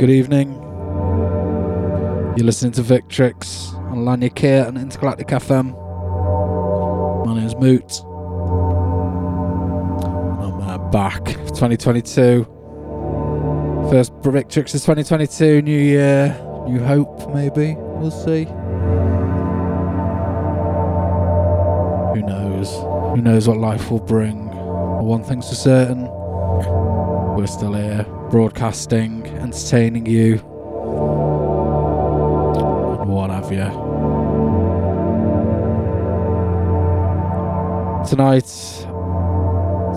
Good 0.00 0.08
evening. 0.08 0.54
You're 2.34 2.46
listening 2.46 2.72
to 2.72 2.80
Victrix 2.80 3.74
on 3.90 4.06
Lanyard 4.06 4.34
Care 4.34 4.66
and 4.66 4.78
Intergalactic 4.78 5.26
FM. 5.26 5.76
My 7.26 7.34
name 7.34 7.44
is 7.44 7.54
Moot. 7.56 8.00
I'm 10.40 10.62
uh, 10.62 10.78
back. 10.90 11.22
2022. 11.26 12.44
First 13.90 14.14
Victrix 14.22 14.74
is 14.74 14.80
2022. 14.86 15.60
New 15.60 15.78
year, 15.78 16.28
new 16.66 16.82
hope, 16.82 17.34
maybe. 17.34 17.74
We'll 17.76 18.10
see. 18.10 18.44
Who 22.14 22.22
knows? 22.26 22.70
Who 23.14 23.20
knows 23.20 23.46
what 23.46 23.58
life 23.58 23.90
will 23.90 24.00
bring? 24.00 24.46
One 25.04 25.22
thing's 25.22 25.50
for 25.50 25.56
certain 25.56 26.08
we're 27.36 27.46
still 27.46 27.74
here, 27.74 28.04
broadcasting, 28.30 29.26
entertaining 29.26 30.06
you, 30.06 30.34
and 33.00 33.10
what 33.10 33.28
have 33.30 33.50
you. 33.50 33.64
Tonight, 38.08 38.44
it's 38.44 38.82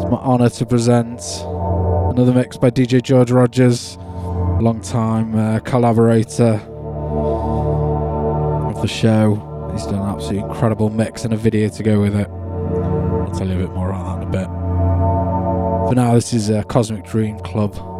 my 0.09 0.17
honour 0.17 0.49
to 0.49 0.65
present 0.65 1.21
another 1.43 2.33
mix 2.33 2.57
by 2.57 2.71
DJ 2.71 3.03
George 3.03 3.29
Rogers, 3.29 3.97
a 3.97 4.59
long 4.61 4.81
time 4.81 5.35
uh, 5.35 5.59
collaborator 5.59 6.55
of 8.67 8.81
the 8.81 8.87
show. 8.87 9.69
He's 9.71 9.85
done 9.85 9.99
an 9.99 10.09
absolutely 10.09 10.39
incredible 10.49 10.89
mix 10.89 11.23
and 11.23 11.35
a 11.35 11.37
video 11.37 11.69
to 11.69 11.83
go 11.83 12.01
with 12.01 12.15
it. 12.15 12.27
I'll 12.27 13.31
tell 13.35 13.47
you 13.47 13.53
a 13.53 13.67
bit 13.67 13.71
more 13.75 13.93
on 13.93 14.21
that 14.21 14.23
in 14.23 14.27
a 14.27 14.31
bit. 14.31 14.47
For 15.89 15.95
now, 15.95 16.15
this 16.15 16.33
is 16.33 16.49
a 16.49 16.63
Cosmic 16.63 17.05
Dream 17.05 17.37
Club 17.39 17.92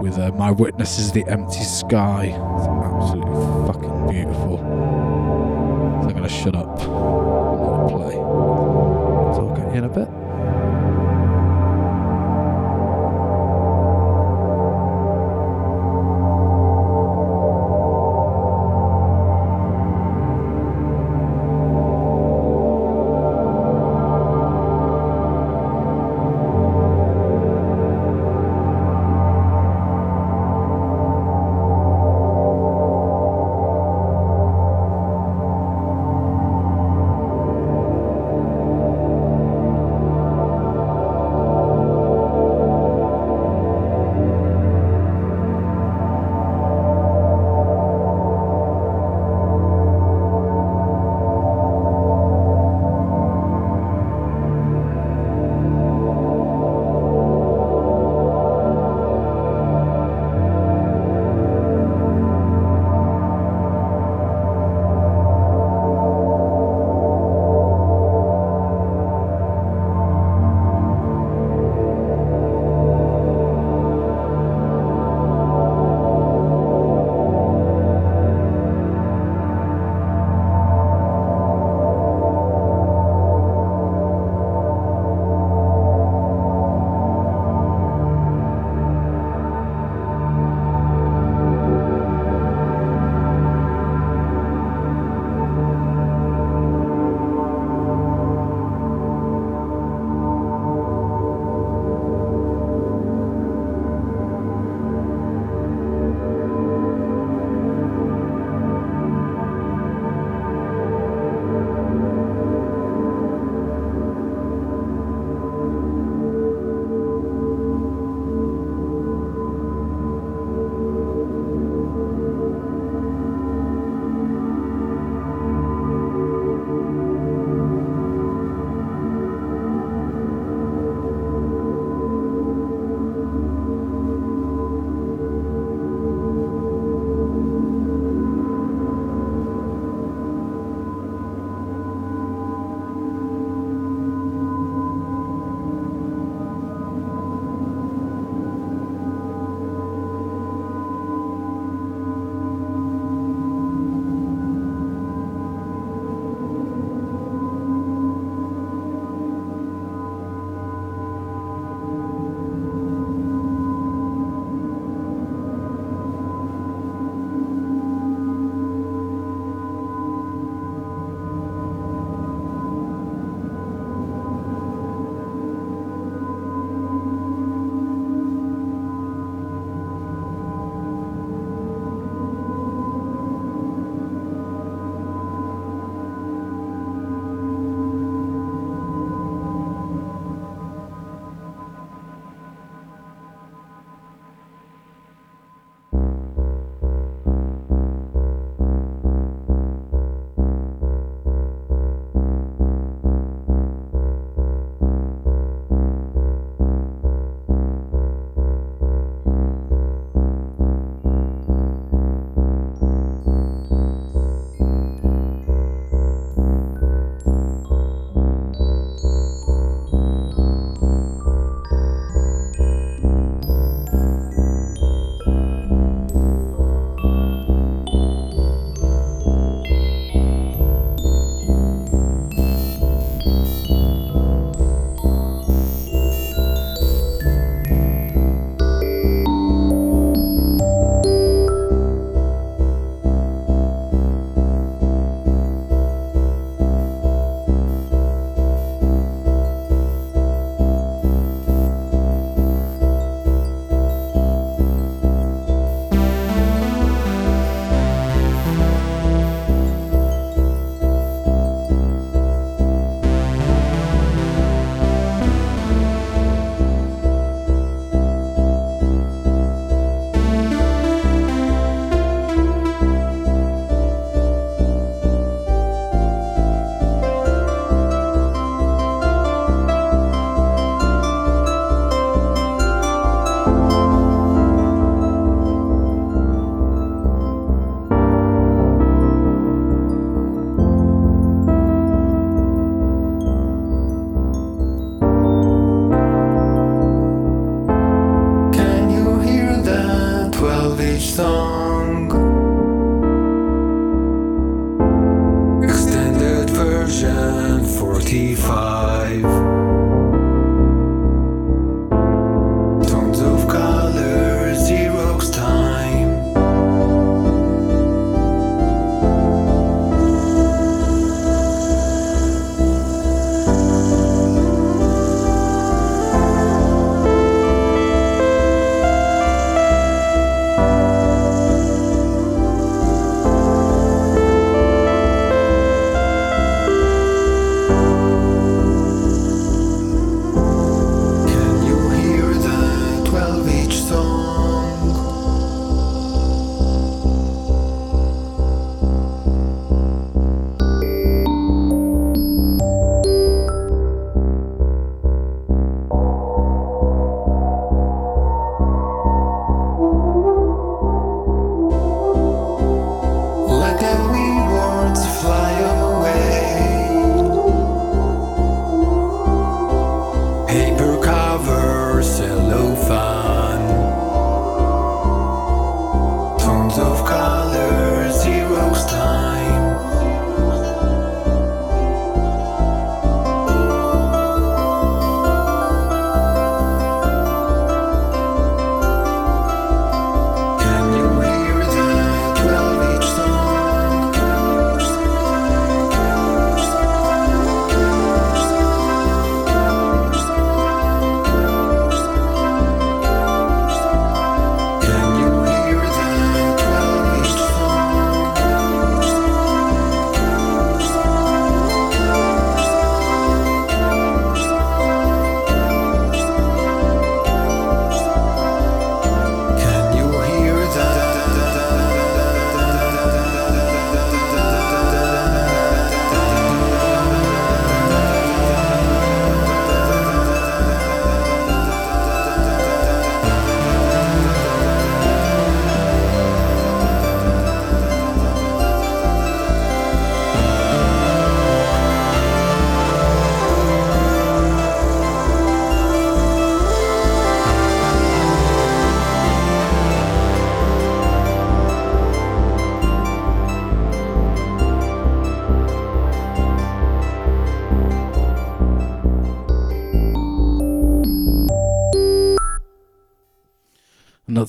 with 0.00 0.18
uh, 0.18 0.30
My 0.32 0.50
Witness 0.50 0.98
is 0.98 1.12
the 1.12 1.24
Empty 1.28 1.64
Sky. 1.64 2.28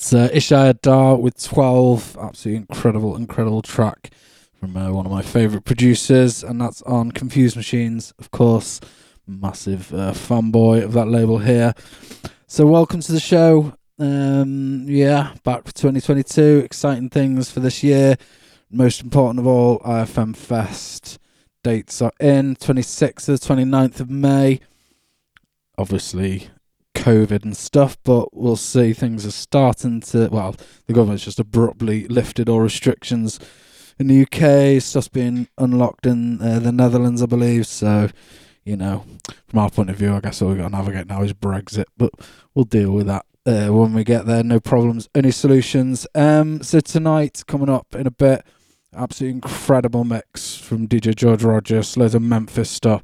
That's 0.09 0.33
uh, 0.33 0.35
Ishai 0.35 0.69
Adar 0.69 1.17
with 1.17 1.39
12. 1.43 2.17
Absolutely 2.19 2.65
incredible, 2.67 3.15
incredible 3.15 3.61
track 3.61 4.11
from 4.59 4.75
uh, 4.75 4.91
one 4.91 5.05
of 5.05 5.11
my 5.11 5.21
favourite 5.21 5.65
producers. 5.65 6.41
And 6.41 6.59
that's 6.59 6.81
on 6.83 7.11
Confused 7.11 7.55
Machines, 7.55 8.11
of 8.17 8.31
course. 8.31 8.81
Massive 9.27 9.93
uh, 9.93 10.13
fanboy 10.13 10.83
of 10.83 10.93
that 10.93 11.09
label 11.09 11.37
here. 11.37 11.75
So, 12.47 12.65
welcome 12.65 13.01
to 13.01 13.11
the 13.11 13.19
show. 13.19 13.73
Um, 13.99 14.85
yeah, 14.87 15.35
back 15.43 15.65
for 15.65 15.73
2022. 15.73 16.63
Exciting 16.65 17.09
things 17.09 17.51
for 17.51 17.59
this 17.59 17.83
year. 17.83 18.15
Most 18.71 19.01
important 19.01 19.39
of 19.39 19.45
all, 19.45 19.77
IFM 19.79 20.35
Fest. 20.35 21.19
Dates 21.63 22.01
are 22.01 22.13
in 22.19 22.55
26th 22.55 23.25
to 23.25 23.31
the 23.33 23.37
29th 23.37 23.99
of 23.99 24.09
May. 24.09 24.59
Obviously, 25.77 26.49
COVID 26.99 27.43
and 27.43 27.55
stuff, 27.55 27.97
but 28.03 28.35
we'll 28.35 28.57
see 28.57 28.91
things 28.91 29.25
are 29.25 29.31
starting 29.31 30.01
to. 30.01 30.27
Well, 30.27 30.55
the 30.85 30.93
government's 30.93 31.23
just 31.23 31.39
abruptly 31.39 32.07
lifted 32.07 32.49
all 32.49 32.59
restrictions 32.59 33.39
in 33.97 34.07
the 34.07 34.23
UK. 34.23 34.81
Stuff's 34.81 35.07
being 35.07 35.47
unlocked 35.57 36.05
in 36.05 36.41
uh, 36.41 36.59
the 36.59 36.73
Netherlands, 36.73 37.23
I 37.23 37.25
believe. 37.25 37.67
So, 37.67 38.09
you 38.65 38.75
know, 38.75 39.05
from 39.47 39.59
our 39.59 39.69
point 39.69 39.89
of 39.89 39.95
view, 39.95 40.13
I 40.13 40.19
guess 40.19 40.41
all 40.41 40.49
we've 40.49 40.57
got 40.57 40.69
to 40.69 40.75
navigate 40.75 41.07
now 41.07 41.23
is 41.23 41.33
Brexit, 41.33 41.85
but 41.97 42.11
we'll 42.53 42.65
deal 42.65 42.91
with 42.91 43.07
that. 43.07 43.25
Uh, 43.45 43.69
when 43.69 43.93
we 43.93 44.03
get 44.03 44.25
there, 44.25 44.43
no 44.43 44.59
problems, 44.59 45.07
only 45.15 45.31
solutions. 45.31 46.05
Um, 46.13 46.61
so 46.61 46.81
tonight, 46.81 47.43
coming 47.47 47.69
up 47.69 47.95
in 47.95 48.05
a 48.05 48.11
bit, 48.11 48.43
absolutely 48.93 49.35
incredible 49.35 50.03
mix 50.03 50.57
from 50.57 50.87
DJ 50.87 51.15
George 51.15 51.43
Rogers, 51.43 51.95
loads 51.95 52.13
of 52.13 52.21
Memphis 52.21 52.69
stuff 52.69 53.01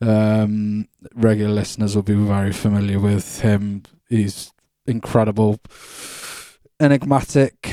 um, 0.00 0.88
regular 1.14 1.52
listeners 1.52 1.94
will 1.94 2.02
be 2.02 2.14
very 2.14 2.52
familiar 2.52 2.98
with 3.00 3.40
him. 3.40 3.82
He's 4.08 4.52
incredible, 4.86 5.60
enigmatic 6.80 7.70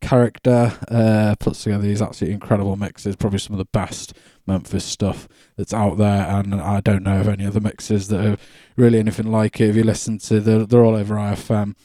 character. 0.00 0.78
Uh, 0.88 1.34
puts 1.38 1.62
together 1.62 1.84
these 1.84 2.02
absolutely 2.02 2.34
incredible 2.34 2.76
mixes. 2.76 3.16
Probably 3.16 3.38
some 3.38 3.54
of 3.54 3.58
the 3.58 3.64
best 3.72 4.14
Memphis 4.46 4.84
stuff 4.84 5.28
that's 5.56 5.72
out 5.72 5.98
there, 5.98 6.26
and 6.26 6.54
I 6.54 6.80
don't 6.80 7.04
know 7.04 7.20
of 7.20 7.28
any 7.28 7.46
other 7.46 7.60
mixes 7.60 8.08
that 8.08 8.24
are 8.24 8.36
really 8.76 8.98
anything 8.98 9.30
like 9.30 9.60
it. 9.60 9.70
If 9.70 9.76
you 9.76 9.84
listen 9.84 10.18
to, 10.18 10.40
they're, 10.40 10.66
they're 10.66 10.84
all 10.84 10.96
over 10.96 11.14
IFM. 11.14 11.76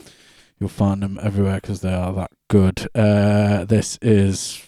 You'll 0.60 0.70
find 0.70 1.04
them 1.04 1.20
everywhere 1.22 1.62
because 1.62 1.82
they 1.82 1.94
are 1.94 2.12
that 2.14 2.32
good. 2.50 2.88
Uh, 2.96 3.66
this 3.66 4.00
is 4.02 4.67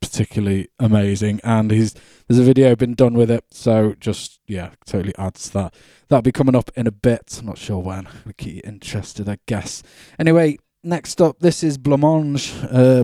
particularly 0.00 0.68
amazing, 0.78 1.40
and 1.44 1.70
he's 1.70 1.94
there's 2.26 2.40
a 2.40 2.44
video 2.44 2.74
been 2.76 2.94
done 2.94 3.14
with 3.14 3.30
it, 3.30 3.44
so 3.50 3.94
just 4.00 4.40
yeah, 4.46 4.70
totally 4.84 5.14
adds 5.18 5.50
that. 5.50 5.74
That'll 6.08 6.22
be 6.22 6.32
coming 6.32 6.56
up 6.56 6.70
in 6.76 6.86
a 6.86 6.92
bit. 6.92 7.36
I'm 7.38 7.46
not 7.46 7.58
sure 7.58 7.78
when. 7.78 8.06
I'll 8.06 8.32
keep 8.36 8.56
you 8.56 8.62
interested, 8.64 9.28
I 9.28 9.38
guess. 9.46 9.82
Anyway, 10.18 10.58
next 10.82 11.20
up, 11.20 11.40
this 11.40 11.62
is 11.62 11.78
Blancmange. 11.78 12.52
Uh, 12.64 13.02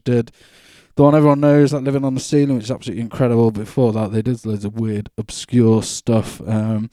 did 0.00 0.30
the 0.96 1.02
one 1.02 1.14
everyone 1.14 1.40
knows, 1.40 1.72
like 1.72 1.82
Living 1.82 2.04
on 2.04 2.14
the 2.14 2.20
Ceiling, 2.20 2.54
which 2.54 2.64
is 2.64 2.70
absolutely 2.70 3.02
incredible. 3.02 3.50
Before 3.50 3.92
that, 3.92 4.12
they 4.12 4.22
did 4.22 4.46
loads 4.46 4.64
of 4.64 4.78
weird, 4.78 5.10
obscure 5.18 5.82
stuff. 5.82 6.40
Um, 6.46 6.88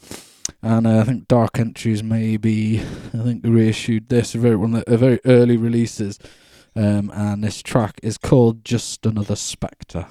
and 0.63 0.87
uh, 0.87 0.99
I 0.99 1.03
think 1.03 1.27
Dark 1.27 1.59
Entries 1.59 2.01
maybe, 2.01 2.79
I 2.79 3.23
think 3.23 3.43
they 3.43 3.49
reissued 3.49 4.09
this, 4.09 4.33
a 4.33 4.39
very, 4.39 4.55
one 4.55 4.75
of 4.75 4.85
the, 4.85 4.93
a 4.93 4.97
very 4.97 5.19
early 5.25 5.55
releases. 5.55 6.17
Um, 6.75 7.11
and 7.13 7.43
this 7.43 7.61
track 7.61 7.99
is 8.01 8.17
called 8.17 8.63
Just 8.63 9.05
Another 9.05 9.35
Spectre. 9.35 10.07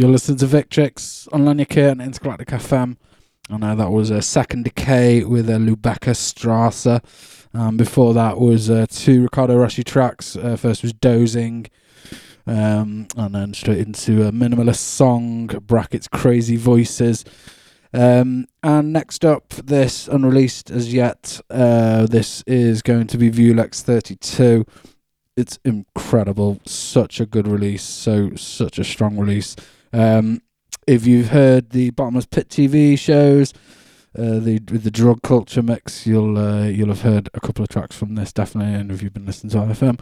You're 0.00 0.08
listening 0.08 0.38
to 0.38 0.46
Victrix 0.46 1.28
on 1.30 1.44
Lanyaka 1.44 1.90
and 1.90 2.00
Intergalactic 2.00 2.48
FM. 2.48 2.96
I 3.50 3.58
know 3.58 3.76
that 3.76 3.90
was 3.90 4.08
a 4.08 4.22
Second 4.22 4.64
Decay 4.64 5.24
with 5.24 5.50
a 5.50 5.58
Lubeckerstrasse. 5.58 7.04
Um, 7.52 7.76
before 7.76 8.14
that 8.14 8.40
was 8.40 8.70
uh, 8.70 8.86
two 8.88 9.24
Riccardo 9.24 9.58
Rocchi 9.58 9.84
tracks. 9.84 10.36
Uh, 10.36 10.56
first 10.56 10.82
was 10.82 10.94
Dozing, 10.94 11.66
um, 12.46 13.08
and 13.14 13.34
then 13.34 13.52
straight 13.52 13.76
into 13.76 14.26
a 14.26 14.32
minimalist 14.32 14.78
song, 14.78 15.48
brackets 15.66 16.08
Crazy 16.08 16.56
Voices. 16.56 17.22
Um, 17.92 18.46
and 18.62 18.94
next 18.94 19.22
up, 19.22 19.50
this 19.50 20.08
unreleased 20.08 20.70
as 20.70 20.94
yet, 20.94 21.42
uh, 21.50 22.06
this 22.06 22.42
is 22.46 22.80
going 22.80 23.06
to 23.08 23.18
be 23.18 23.30
Vulex 23.30 23.82
32. 23.82 24.64
It's 25.36 25.58
incredible. 25.62 26.58
Such 26.64 27.20
a 27.20 27.26
good 27.26 27.46
release. 27.46 27.82
So, 27.82 28.34
such 28.34 28.78
a 28.78 28.84
strong 28.84 29.18
release. 29.18 29.56
Um, 29.92 30.42
if 30.86 31.06
you've 31.06 31.28
heard 31.28 31.70
the 31.70 31.90
Bottomless 31.90 32.26
Pit 32.26 32.48
TV 32.48 32.98
shows, 32.98 33.52
uh, 34.18 34.40
the 34.40 34.58
the 34.58 34.90
Drvg 34.90 35.20
Cvltvre 35.20 35.64
mix, 35.64 36.06
you'll 36.06 36.36
uh, 36.36 36.64
you'll 36.64 36.88
have 36.88 37.02
heard 37.02 37.28
a 37.34 37.40
couple 37.40 37.62
of 37.62 37.68
tracks 37.68 37.96
from 37.96 38.14
this 38.14 38.32
definitely. 38.32 38.74
And 38.74 38.90
if 38.90 39.02
you've 39.02 39.14
been 39.14 39.26
listening 39.26 39.50
to 39.52 39.58
IFM, 39.58 40.00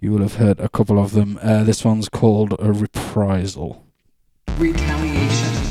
you 0.00 0.12
will 0.12 0.22
have 0.22 0.36
heard 0.36 0.60
a 0.60 0.68
couple 0.68 0.98
of 0.98 1.12
them. 1.12 1.38
Uh, 1.42 1.64
this 1.64 1.84
one's 1.84 2.08
called 2.08 2.54
a 2.58 2.72
reprisal. 2.72 3.84
Retaliation. 4.56 5.69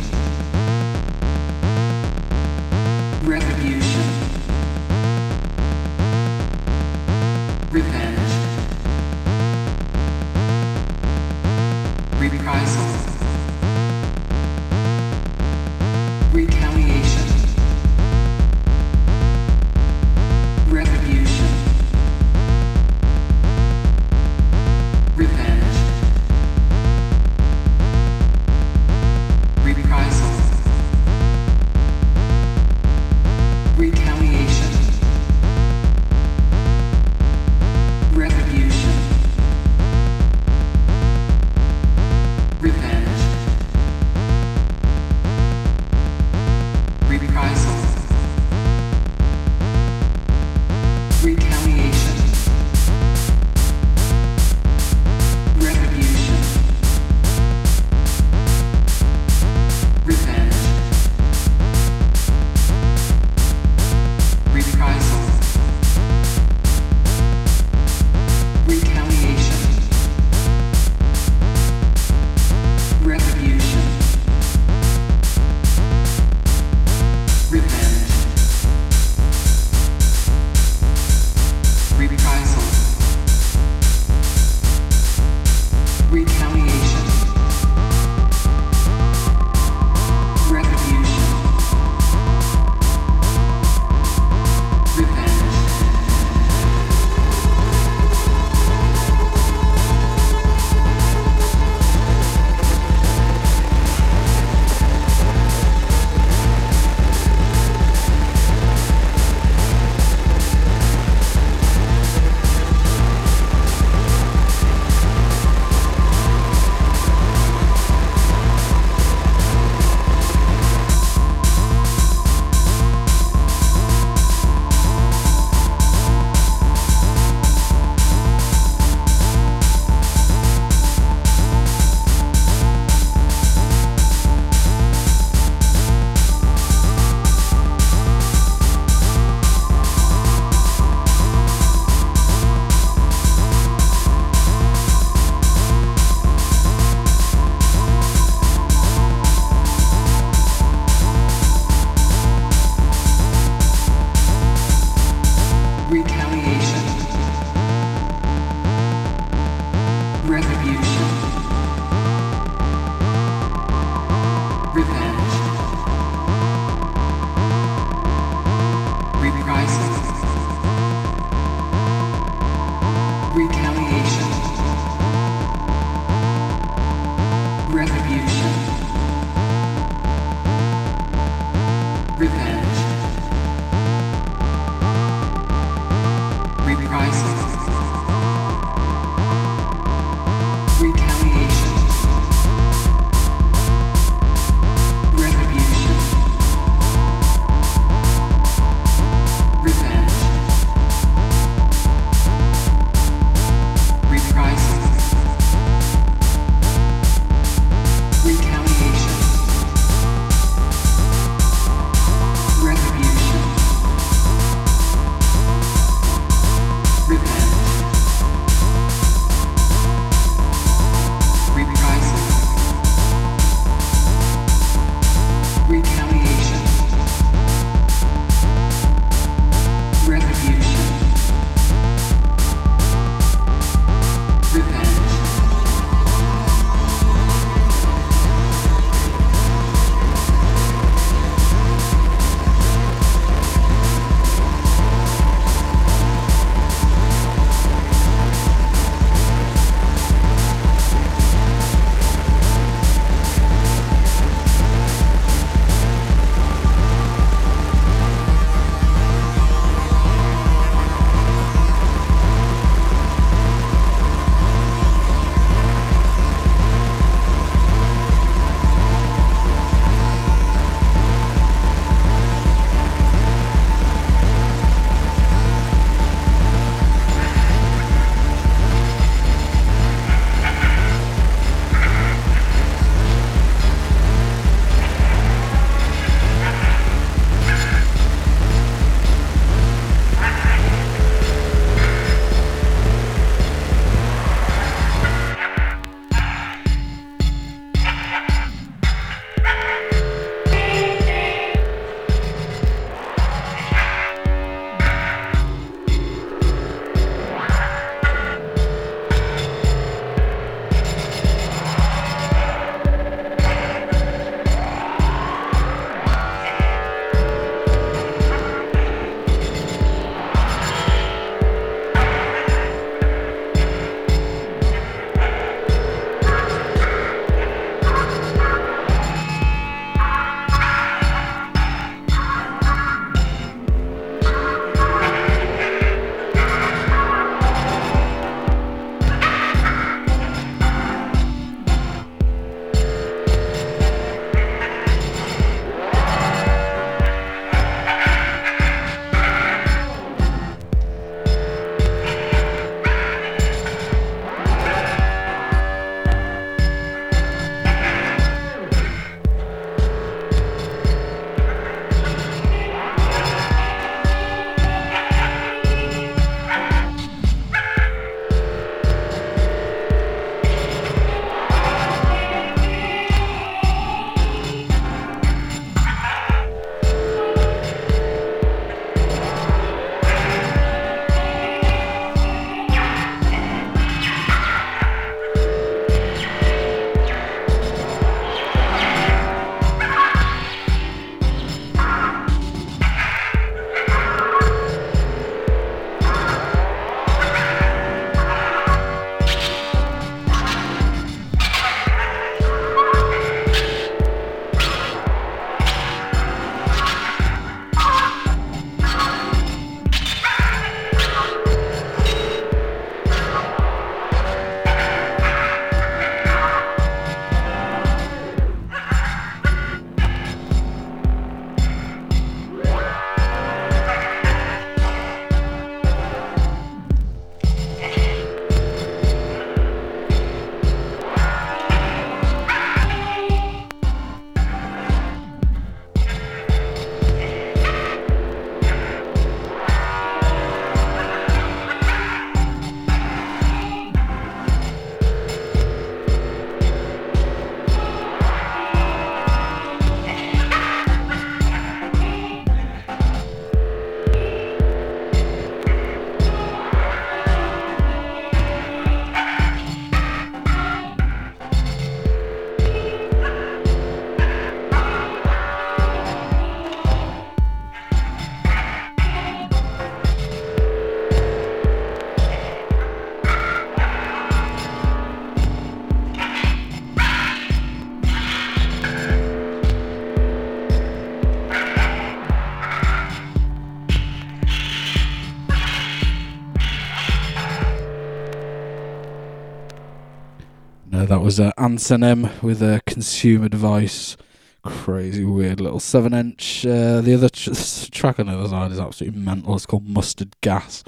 Was 491.30 491.40
uh, 491.40 491.52
Antonym 491.60 492.42
with 492.42 492.60
a 492.63 492.82
consumer 492.88 493.48
device. 493.48 494.17
Crazy, 494.63 495.23
weird 495.23 495.62
little 495.62 495.80
7 495.80 496.12
inch. 496.12 496.65
Uh, 496.65 497.02
the 497.02 497.13
other 497.13 497.30
tr- 497.30 497.52
track 497.92 498.19
on 498.19 498.25
the 498.25 498.34
other 498.34 498.50
side 498.50 498.71
is 498.71 498.80
absolutely 498.80 499.19
mental. 499.19 499.54
It's 499.54 499.67
called 499.67 499.88
Mustard 499.88 500.36
Gas. 500.42 500.84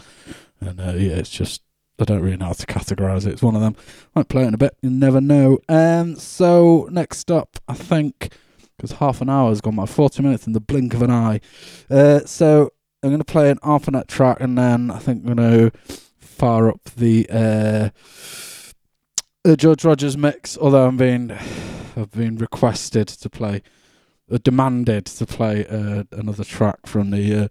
And 0.59 0.81
uh, 0.81 0.93
yeah, 0.93 1.17
it's 1.17 1.29
just, 1.29 1.61
I 1.99 2.05
don't 2.05 2.23
really 2.23 2.37
know 2.37 2.47
how 2.47 2.53
to 2.53 2.65
categorise 2.65 3.27
it. 3.27 3.33
It's 3.33 3.43
one 3.43 3.53
of 3.53 3.61
them. 3.61 3.75
I 4.15 4.21
Might 4.21 4.29
play 4.29 4.41
it 4.41 4.47
in 4.47 4.55
a 4.55 4.57
bit, 4.57 4.75
you 4.81 4.89
never 4.89 5.21
know. 5.21 5.59
Um, 5.69 6.15
so, 6.15 6.89
next 6.91 7.29
up, 7.29 7.57
I 7.67 7.75
think, 7.75 8.33
because 8.77 8.93
half 8.93 9.21
an 9.21 9.29
hour 9.29 9.49
has 9.49 9.61
gone 9.61 9.75
by 9.75 9.85
40 9.85 10.23
minutes 10.23 10.47
in 10.47 10.53
the 10.53 10.59
blink 10.59 10.95
of 10.95 11.03
an 11.03 11.11
eye. 11.11 11.39
Uh, 11.87 12.21
so, 12.25 12.71
I'm 13.03 13.11
going 13.11 13.19
to 13.19 13.25
play 13.25 13.51
an 13.51 13.59
ARPANET 13.59 14.07
track 14.07 14.37
and 14.39 14.57
then 14.57 14.89
I 14.89 14.97
think 14.97 15.23
I'm 15.23 15.35
going 15.35 15.71
to 15.71 15.77
fire 16.17 16.67
up 16.67 16.85
the. 16.97 17.27
Uh, 17.29 17.89
George 19.57 19.83
Rogers 19.83 20.17
mix, 20.17 20.55
although 20.57 20.87
I'm 20.87 20.97
being 20.97 21.31
I've 21.31 22.11
been 22.11 22.37
requested 22.37 23.07
to 23.07 23.29
play, 23.29 23.63
uh, 24.31 24.37
demanded 24.43 25.05
to 25.07 25.25
play 25.25 25.65
uh, 25.65 26.03
another 26.11 26.43
track 26.43 26.85
from 26.85 27.09
the 27.09 27.45
uh, 27.45 27.47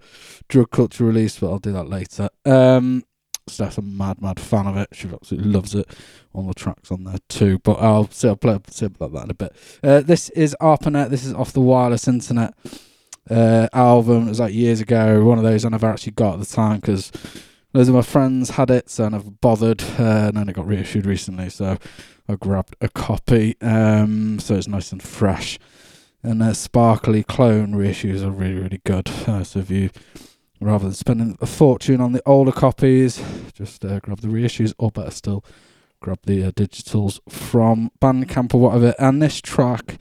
Drvg 0.49 0.69
Cvltvre 0.69 1.01
release, 1.01 1.41
but 1.41 1.51
I'll 1.51 1.59
do 1.59 1.73
that 1.73 1.89
later. 1.89 2.29
Um, 2.45 3.03
Steph's 3.49 3.79
a 3.79 3.83
mad, 3.83 4.23
mad 4.23 4.39
fan 4.39 4.69
of 4.69 4.77
it. 4.77 4.91
She 4.93 5.09
absolutely 5.09 5.51
loves 5.51 5.75
it. 5.75 5.89
All 6.33 6.47
the 6.47 6.55
tracks 6.55 6.93
on 6.93 7.03
there 7.03 7.19
too, 7.29 7.59
but 7.59 7.81
I'll 7.81 8.09
say 8.11 8.29
I'll 8.29 8.37
play 8.37 8.57
say 8.71 8.87
about 8.87 9.13
that 9.13 9.25
in 9.25 9.31
a 9.31 9.35
bit. 9.35 9.57
Uh, 9.83 10.01
this 10.01 10.31
is 10.31 10.57
ARPANET. 10.61 11.11
This 11.11 11.25
is 11.25 11.35
off 11.35 11.53
the 11.53 11.61
Wireless 11.61 12.07
Internet 12.07 12.55
uh, 13.29 13.69
album. 13.73 14.27
It 14.27 14.31
was 14.31 14.41
like 14.41 14.55
years 14.55 14.81
ago. 14.81 15.25
One 15.25 15.39
of 15.39 15.45
those 15.45 15.65
I 15.65 15.69
never 15.71 15.91
actually 15.91 16.13
got 16.13 16.35
at 16.35 16.39
the 16.39 16.47
time 16.47 16.77
because 16.79 17.11
Loads 17.73 17.89
of 17.89 17.95
my 17.95 18.03
friends 18.03 18.51
had 18.51 18.69
it, 18.69 18.91
so 18.91 19.05
I 19.05 19.11
never 19.11 19.31
bothered. 19.31 19.81
Uh, 19.83 20.27
and 20.29 20.37
then 20.37 20.49
it 20.49 20.55
got 20.55 20.67
reissued 20.67 21.07
recently, 21.07 21.51
so 21.51 21.79
I 22.29 22.35
grabbed 22.35 22.75
a 22.81 22.89
copy. 22.89 23.57
Um, 23.61 24.41
so 24.41 24.57
it's 24.57 24.67
nice 24.67 24.91
and 24.91 25.01
fresh. 25.01 25.57
And 26.23 26.43
a 26.43 26.55
sparkly 26.55 27.23
clone 27.23 27.73
reissues 27.73 28.23
are 28.23 28.33
really, 28.33 28.57
really 28.57 28.81
good. 28.85 29.09
Uh, 29.27 29.45
so 29.45 29.61
if 29.61 29.71
you, 29.71 29.91
rather 30.61 30.87
than 30.87 30.95
spending 30.95 31.39
a 31.41 31.47
fortune 31.47 32.01
on 32.01 32.11
the 32.11 32.23
older 32.27 32.51
copies, 32.51 33.23
just 33.55 33.85
uh, 33.85 34.01
grab 34.01 34.19
the 34.21 34.27
reissues, 34.27 34.75
or 34.77 34.91
better 34.91 35.13
still, 35.13 35.45
grab 36.01 36.19
the 36.25 36.43
uh, 36.43 36.51
digitals 36.51 37.21
from 37.29 37.93
Bandcamp 38.03 38.53
or 38.53 38.61
whatever. 38.61 38.97
And 38.99 39.23
this 39.23 39.41
track 39.41 40.01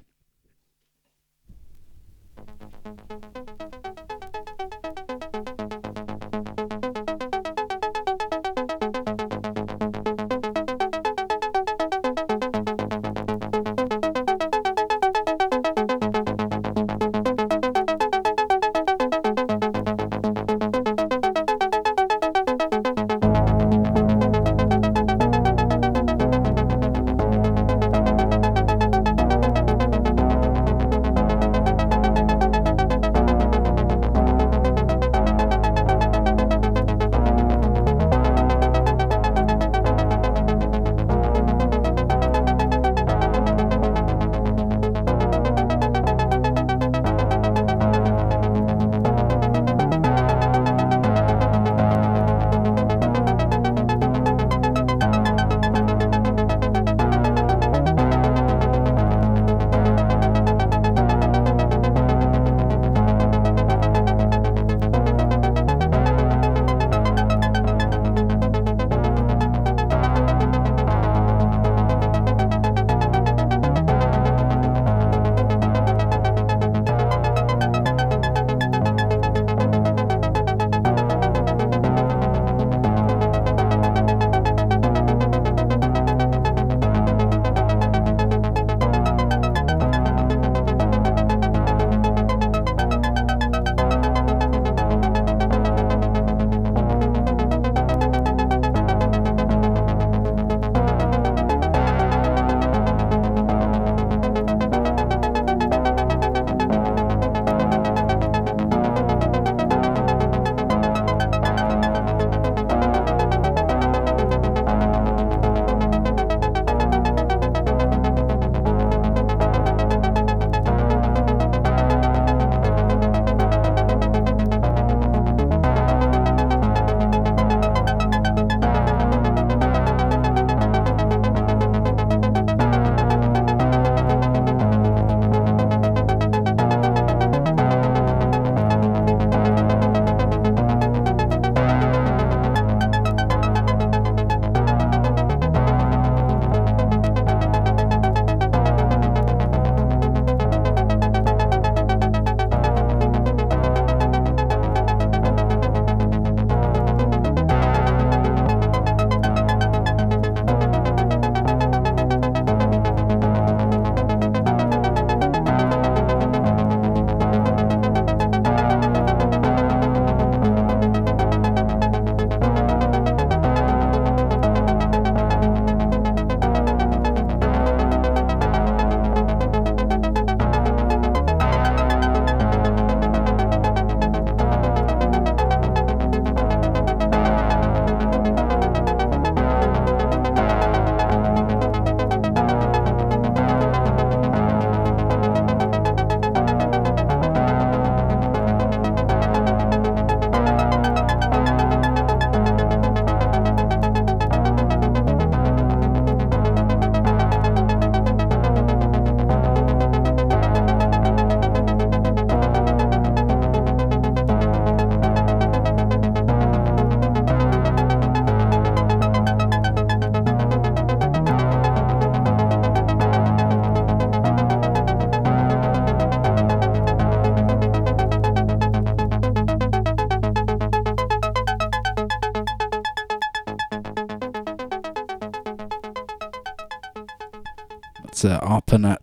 Uh, 238.85 238.97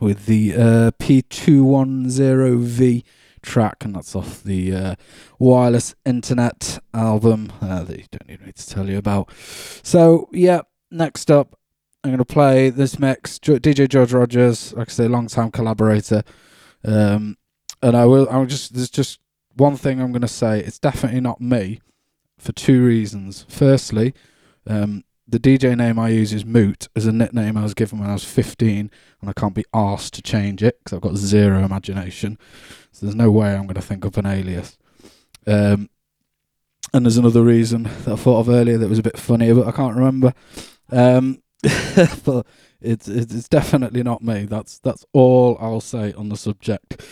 with 0.00 0.26
the 0.26 0.54
uh, 0.54 0.90
P210V 0.98 3.04
track, 3.42 3.84
and 3.84 3.94
that's 3.94 4.16
off 4.16 4.42
the 4.42 4.74
uh, 4.74 4.94
Wireless 5.38 5.94
Internet 6.04 6.78
album 6.92 7.52
uh, 7.60 7.84
that 7.84 7.98
you 7.98 8.04
don't 8.10 8.28
need 8.28 8.44
me 8.44 8.52
to 8.52 8.68
tell 8.68 8.88
you 8.88 8.98
about. 8.98 9.30
So, 9.82 10.28
yeah, 10.32 10.62
next 10.90 11.30
up, 11.30 11.58
I'm 12.02 12.10
going 12.10 12.18
to 12.18 12.24
play 12.24 12.70
this 12.70 12.98
mix. 12.98 13.38
DJ 13.38 13.88
George 13.88 14.12
Rogers, 14.12 14.72
like 14.74 14.90
I 14.90 14.92
say, 14.92 15.08
long 15.08 15.26
time 15.26 15.50
collaborator. 15.50 16.22
Um, 16.84 17.38
and 17.82 17.96
I 17.96 18.04
will, 18.04 18.28
I'm 18.30 18.48
just, 18.48 18.74
there's 18.74 18.90
just 18.90 19.20
one 19.56 19.76
thing 19.76 20.00
I'm 20.00 20.12
going 20.12 20.22
to 20.22 20.28
say. 20.28 20.60
It's 20.60 20.78
definitely 20.78 21.20
not 21.20 21.40
me 21.40 21.80
for 22.38 22.52
two 22.52 22.84
reasons. 22.84 23.46
Firstly, 23.48 24.14
um, 24.66 25.04
the 25.26 25.40
DJ 25.40 25.76
name 25.76 25.98
I 25.98 26.10
use 26.10 26.32
is 26.32 26.44
Moot 26.44 26.88
as 26.94 27.06
a 27.06 27.12
nickname 27.12 27.56
I 27.56 27.62
was 27.62 27.74
given 27.74 27.98
when 27.98 28.10
I 28.10 28.12
was 28.12 28.24
15, 28.24 28.90
and 29.20 29.30
I 29.30 29.32
can't 29.32 29.54
be 29.54 29.64
asked 29.72 30.14
to 30.14 30.22
change 30.22 30.62
it 30.62 30.78
because 30.78 30.94
I've 30.94 31.02
got 31.02 31.16
zero 31.16 31.64
imagination. 31.64 32.38
So 32.92 33.06
there's 33.06 33.16
no 33.16 33.30
way 33.30 33.54
I'm 33.54 33.62
going 33.62 33.74
to 33.74 33.82
think 33.82 34.04
up 34.04 34.16
an 34.16 34.26
alias. 34.26 34.76
Um, 35.46 35.88
and 36.92 37.04
there's 37.04 37.16
another 37.16 37.42
reason 37.42 37.84
that 37.84 38.08
I 38.08 38.16
thought 38.16 38.40
of 38.40 38.48
earlier 38.48 38.78
that 38.78 38.88
was 38.88 38.98
a 38.98 39.02
bit 39.02 39.18
funnier, 39.18 39.54
but 39.54 39.66
I 39.66 39.72
can't 39.72 39.96
remember. 39.96 40.34
Um, 40.90 41.42
but 42.24 42.46
it's 42.80 43.08
it's 43.08 43.48
definitely 43.48 44.02
not 44.02 44.22
me. 44.22 44.44
That's 44.44 44.78
that's 44.80 45.04
all 45.12 45.56
I'll 45.58 45.80
say 45.80 46.12
on 46.12 46.28
the 46.28 46.36
subject. 46.36 47.02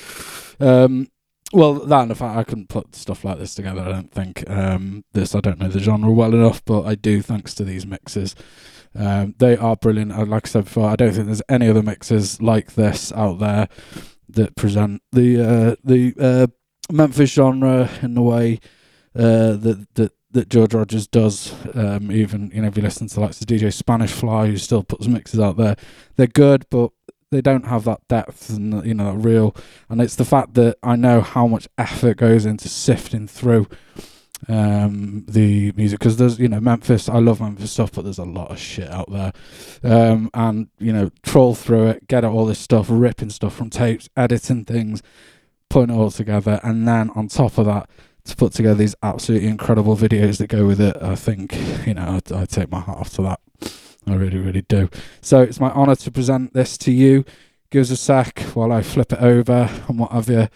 Um, 0.61 1.09
well, 1.53 1.75
that 1.75 2.03
and 2.03 2.11
the 2.11 2.15
fact 2.15 2.37
I 2.37 2.45
couldn't 2.45 2.69
put 2.69 2.95
stuff 2.97 3.25
like 3.25 3.39
this 3.39 3.55
together. 3.55 3.83
I 3.83 3.91
don't 3.91 4.11
think 4.11 4.49
um, 4.49 5.05
this. 5.13 5.35
I 5.35 5.41
don't 5.41 5.59
know 5.59 5.69
the 5.69 5.81
genre 5.81 6.11
well 6.11 6.35
enough, 6.35 6.65
but 6.65 6.83
I 6.83 6.95
do 6.95 7.21
thanks 7.23 7.55
to 7.55 7.65
these 7.65 7.87
mixes. 7.87 8.35
Um, 8.95 9.35
they 9.39 9.57
are 9.57 9.77
brilliant. 9.77 10.13
Uh, 10.13 10.25
Like 10.27 10.47
I 10.47 10.51
said 10.51 10.65
before, 10.65 10.89
I 10.89 10.97
don't 10.97 11.13
think 11.13 11.27
there's 11.27 11.43
any 11.49 11.69
other 11.69 11.83
mixes 11.83 12.41
like 12.41 12.75
this 12.75 13.13
out 13.13 13.39
there 13.39 13.69
that 14.29 14.57
present 14.57 15.03
the 15.13 15.41
uh, 15.41 15.77
the 15.85 16.15
uh, 16.19 16.47
Memphis 16.91 17.33
genre 17.33 17.89
in 18.03 18.15
the 18.15 18.23
way 18.23 18.59
uh, 19.15 19.53
that 19.53 19.87
that 19.95 20.13
that 20.31 20.49
George 20.49 20.75
Rogers 20.75 21.07
does. 21.07 21.55
Um, 21.75 22.11
even 22.11 22.51
you 22.55 22.63
know 22.63 22.69
if 22.69 22.77
you 22.77 22.83
listen 22.83 23.09
to 23.09 23.21
like 23.21 23.35
the 23.35 23.45
DJ 23.47 23.73
Spanish 23.73 24.13
Fly, 24.13 24.47
who 24.47 24.57
still 24.57 24.83
puts 24.83 25.07
mixes 25.07 25.41
out 25.41 25.57
there, 25.57 25.77
they're 26.17 26.27
good, 26.27 26.67
but 26.71 26.91
they 27.33 27.41
don't 27.41 27.67
have 27.67 27.85
that 27.85 28.07
depth 28.07 28.51
and 28.51 28.85
you 28.87 28.95
know 28.95 29.13
that 29.13 29.19
real. 29.19 29.57
And 29.89 30.01
it's 30.01 30.15
the 30.15 30.25
fact 30.25 30.55
that 30.55 30.79
I 30.83 30.95
know 30.95 31.21
how 31.21 31.47
much 31.49 31.67
effort 31.77 32.19
goes 32.19 32.47
into 32.47 32.69
sifting 32.69 33.27
through 33.27 33.67
um 34.49 35.25
the 35.29 35.73
music 35.77 36.01
because 36.01 36.17
there's 36.17 36.39
you 36.41 36.49
know 36.49 36.59
Memphis 36.59 37.09
I 37.09 37.19
love 37.19 37.41
Memphis 37.41 37.71
stuff 37.71 37.93
but 37.93 38.03
there's 38.03 38.19
a 38.19 38.25
lot 38.25 38.51
of 38.51 38.59
shit 38.59 38.91
out 38.91 39.09
there 39.09 39.33
um 39.85 40.31
and 40.35 40.67
you 40.81 40.93
know 40.93 41.11
troll 41.23 41.55
through 41.55 41.91
it 41.91 42.09
get 42.09 42.25
out 42.25 42.33
all 42.33 42.47
this 42.47 42.59
stuff 42.59 42.89
ripping 42.91 43.31
stuff 43.31 43.55
from 43.55 43.71
tapes 43.71 44.09
editing 44.17 44.65
things 44.65 45.01
putting 45.69 45.95
it 45.95 45.99
all 45.99 46.11
together 46.11 46.59
and 46.65 46.89
then 46.89 47.11
on 47.11 47.29
top 47.29 47.57
of 47.57 47.67
that 47.67 47.89
to 48.25 48.35
put 48.35 48.53
together 48.53 48.75
these 48.75 48.97
absolutely 49.01 49.47
incredible 49.47 49.97
videos 49.97 50.39
that 50.39 50.49
go 50.49 50.67
with 50.67 50.81
it 50.81 50.97
I 51.01 51.15
think 51.15 51.55
you 51.87 51.95
know 51.95 52.19
I, 52.33 52.41
I 52.41 52.45
take 52.45 52.69
my 52.69 52.81
hat 52.81 52.97
off 52.97 53.11
to 53.11 53.23
that 53.23 53.39
I 54.07 54.15
really 54.15 54.39
really 54.39 54.63
do 54.63 54.89
so 55.21 55.41
it's 55.43 55.61
my 55.61 55.71
honor 55.71 55.97
to 55.97 56.11
present 56.11 56.55
this 56.55 56.77
to 56.79 56.93
you 56.93 57.25
give 57.71 57.83
us 57.83 57.91
a 57.91 57.97
sec 57.97 58.41
while 58.55 58.73
I 58.73 58.83
flip 58.83 59.13
it 59.13 59.21
over 59.21 59.71
and 59.89 59.99
what 59.99 60.13
have 60.13 60.29
you 60.29 60.49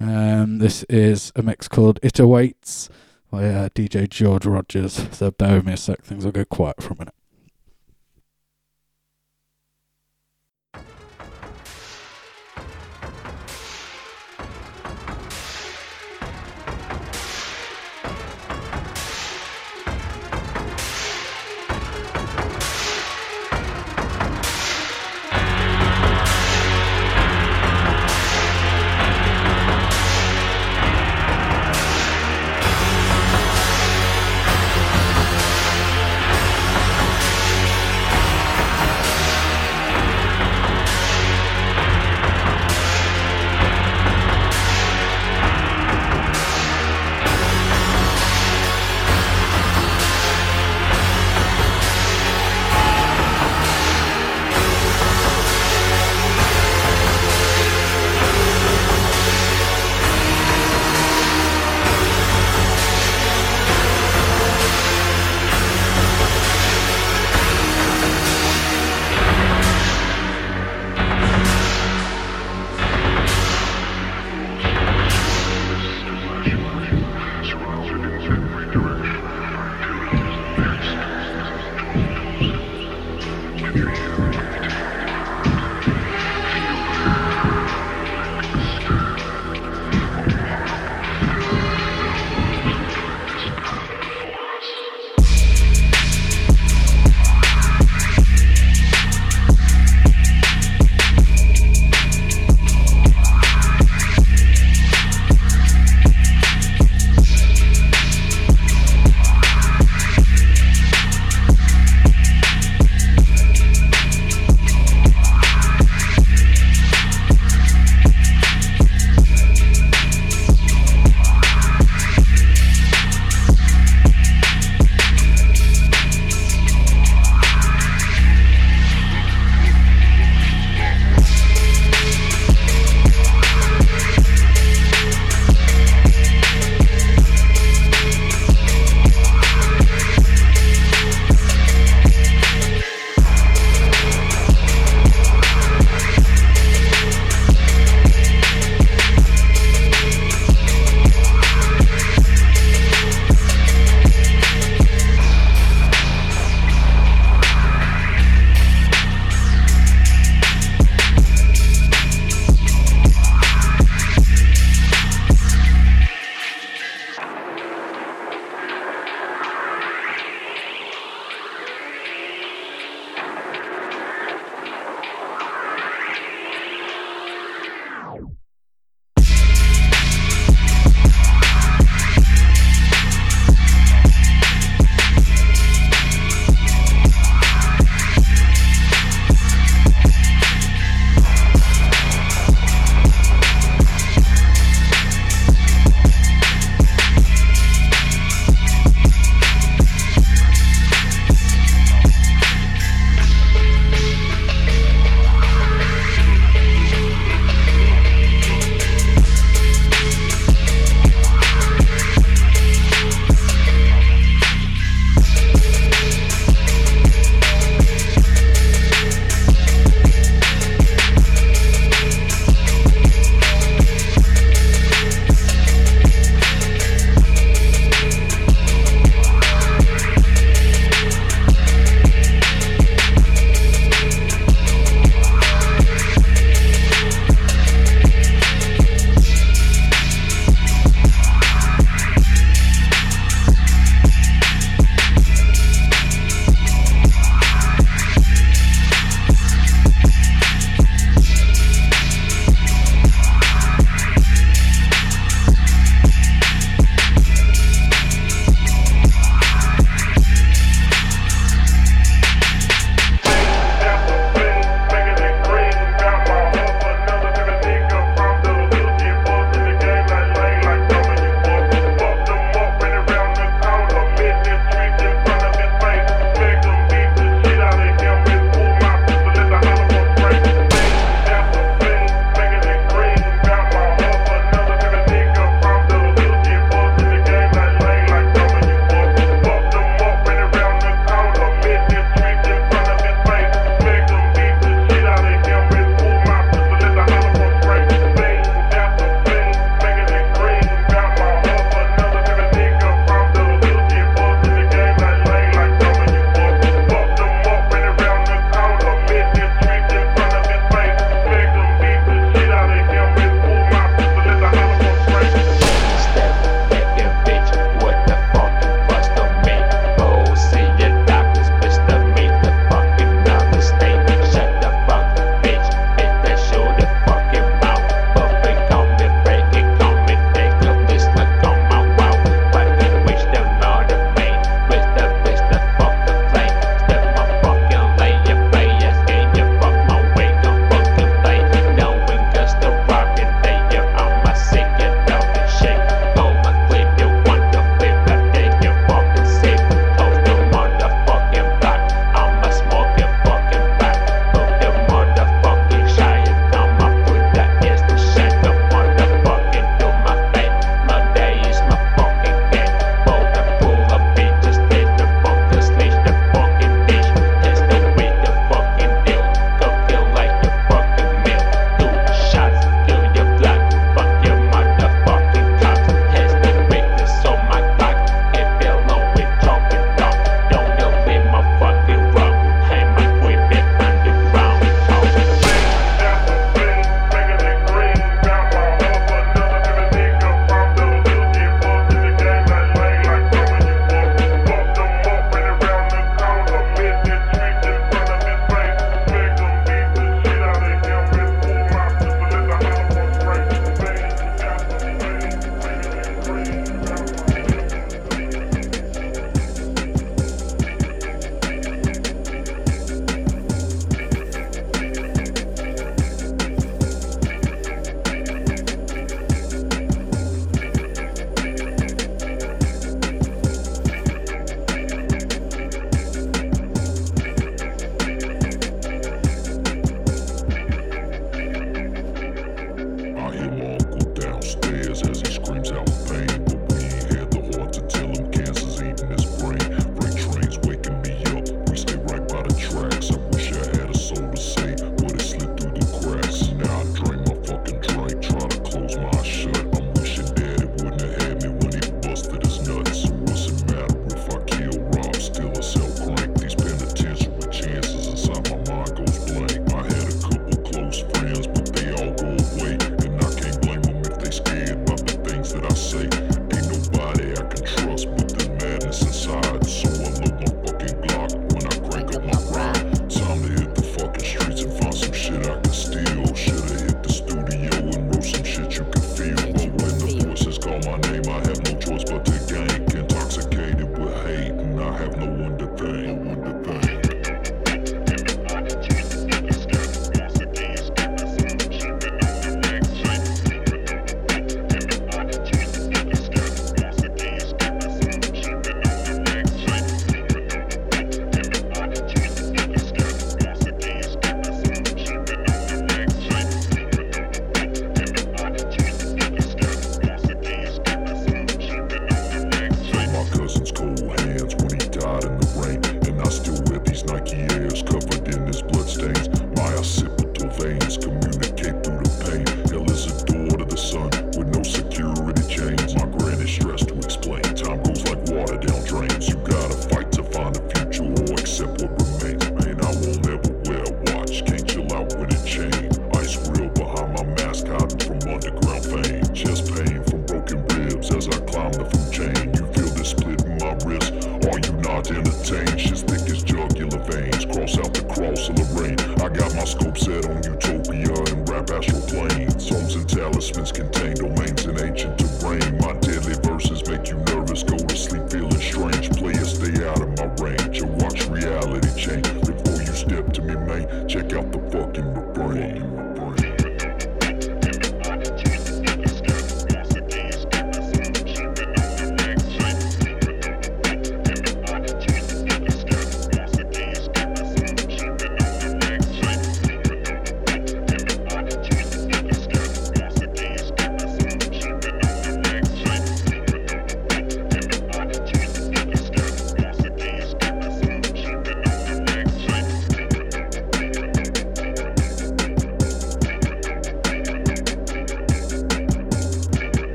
um 0.00 0.58
this 0.58 0.82
is 0.84 1.32
a 1.36 1.42
mix 1.42 1.68
called 1.68 1.98
It 2.02 2.18
Awaits 2.18 2.88
by 3.34 3.48
uh, 3.48 3.68
DJ 3.70 4.08
George 4.08 4.46
Rogers. 4.46 5.08
So 5.10 5.32
bear 5.32 5.56
with 5.56 5.66
me 5.66 5.72
a 5.72 5.76
sec, 5.76 6.02
things 6.02 6.24
will 6.24 6.32
go 6.32 6.44
quiet 6.44 6.80
for 6.80 6.92
a 6.94 6.98
minute. 6.98 7.14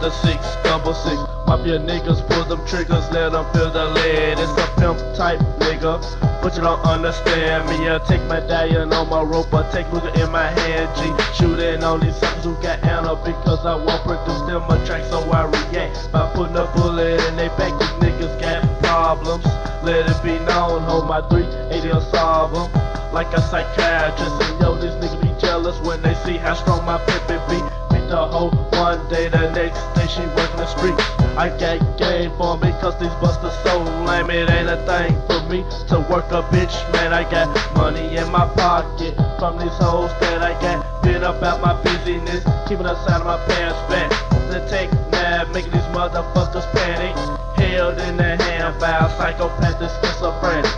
The 0.00 0.10
six 0.10 0.38
double 0.62 0.94
six. 0.94 1.16
Mafia 1.46 1.78
niggas 1.78 2.26
pull 2.28 2.44
them 2.44 2.64
triggers, 2.66 3.10
let 3.10 3.32
them 3.32 3.44
feel 3.52 3.70
the 3.70 3.86
lead. 3.86 4.38
It's 4.38 4.52
a 4.52 4.66
pimp 4.78 4.98
type 5.16 5.40
nigga, 5.58 5.98
but 6.42 6.54
you 6.54 6.62
don't 6.62 6.84
understand 6.84 7.68
me. 7.68 7.88
I 7.88 7.98
take 8.06 8.22
medallion 8.28 8.92
on 8.92 9.08
my 9.08 9.22
rope, 9.22 9.52
I 9.52 9.68
take 9.72 9.90
Luger 9.92 10.12
in 10.20 10.30
my 10.30 10.46
hand. 10.46 10.88
G 10.96 11.02
shooting 11.34 11.82
on 11.82 12.00
these 12.00 12.16
suckers 12.16 12.44
who 12.44 12.54
got 12.62 12.84
ammo 12.84 13.16
because 13.24 13.64
I 13.64 13.74
won't 13.74 14.02
produce 14.04 14.42
them 14.46 14.62
a 14.70 14.76
track, 14.86 15.04
so 15.04 15.18
I 15.30 15.44
react 15.46 16.12
by 16.12 16.30
putting 16.34 16.56
a 16.56 16.66
bullet 16.76 17.20
in 17.28 17.36
their 17.36 17.50
back. 17.56 17.72
These 17.80 17.96
niggas 17.98 18.40
got 18.40 18.62
problems. 18.82 19.46
Let 19.82 20.08
it 20.08 20.22
be 20.22 20.38
known, 20.44 20.82
hold 20.82 21.08
my 21.08 21.22
380 21.28 21.88
will 21.88 22.00
solve 22.12 22.52
them. 22.52 22.68
Like 23.12 23.32
a 23.32 23.40
psychiatrist, 23.40 24.42
and 24.42 24.60
yo, 24.60 24.74
these 24.76 24.92
niggas 25.00 25.20
be 25.22 25.40
jealous 25.40 25.78
when 25.80 26.02
they 26.02 26.14
see 26.26 26.36
how 26.36 26.54
strong 26.54 26.84
my 26.84 26.98
pimpin' 26.98 27.40
be. 27.48 27.56
Beat 27.94 28.06
the 28.08 28.16
hoe 28.16 28.67
one 28.78 29.08
day, 29.08 29.28
the 29.28 29.50
next 29.52 29.82
day 29.94 30.06
she 30.06 30.22
working 30.38 30.56
the 30.56 30.66
streets. 30.66 31.02
I 31.36 31.50
got 31.58 31.98
game 31.98 32.30
for 32.36 32.56
me, 32.58 32.70
cause 32.80 32.98
these 32.98 33.14
busters 33.20 33.54
so 33.64 33.82
lame. 34.06 34.30
It 34.30 34.50
ain't 34.50 34.68
a 34.68 34.78
thing 34.86 35.14
for 35.26 35.40
me 35.50 35.64
to 35.90 35.96
work 36.10 36.30
a 36.30 36.42
bitch, 36.54 36.74
man. 36.92 37.12
I 37.12 37.28
got 37.28 37.48
money 37.74 38.16
in 38.16 38.30
my 38.30 38.46
pocket 38.54 39.14
from 39.38 39.58
these 39.58 39.76
hoes 39.78 40.12
that 40.20 40.42
I 40.42 40.52
got. 40.60 41.02
Been 41.02 41.22
about 41.22 41.60
my 41.60 41.74
busyness, 41.82 42.44
keeping 42.68 42.86
the 42.86 42.94
side 43.06 43.20
of 43.20 43.26
my 43.26 43.38
pants 43.46 43.78
back. 43.90 44.10
To 44.50 44.58
take 44.70 44.90
nap, 45.10 45.48
making 45.52 45.72
these 45.72 45.90
motherfuckers 45.96 46.66
panic. 46.72 47.14
Held 47.58 47.98
in 47.98 48.16
the 48.16 48.36
hand 48.42 48.78
by 48.80 48.96
a 48.96 49.08
psychopathic 49.18 49.90
schizophrenic. 50.00 50.70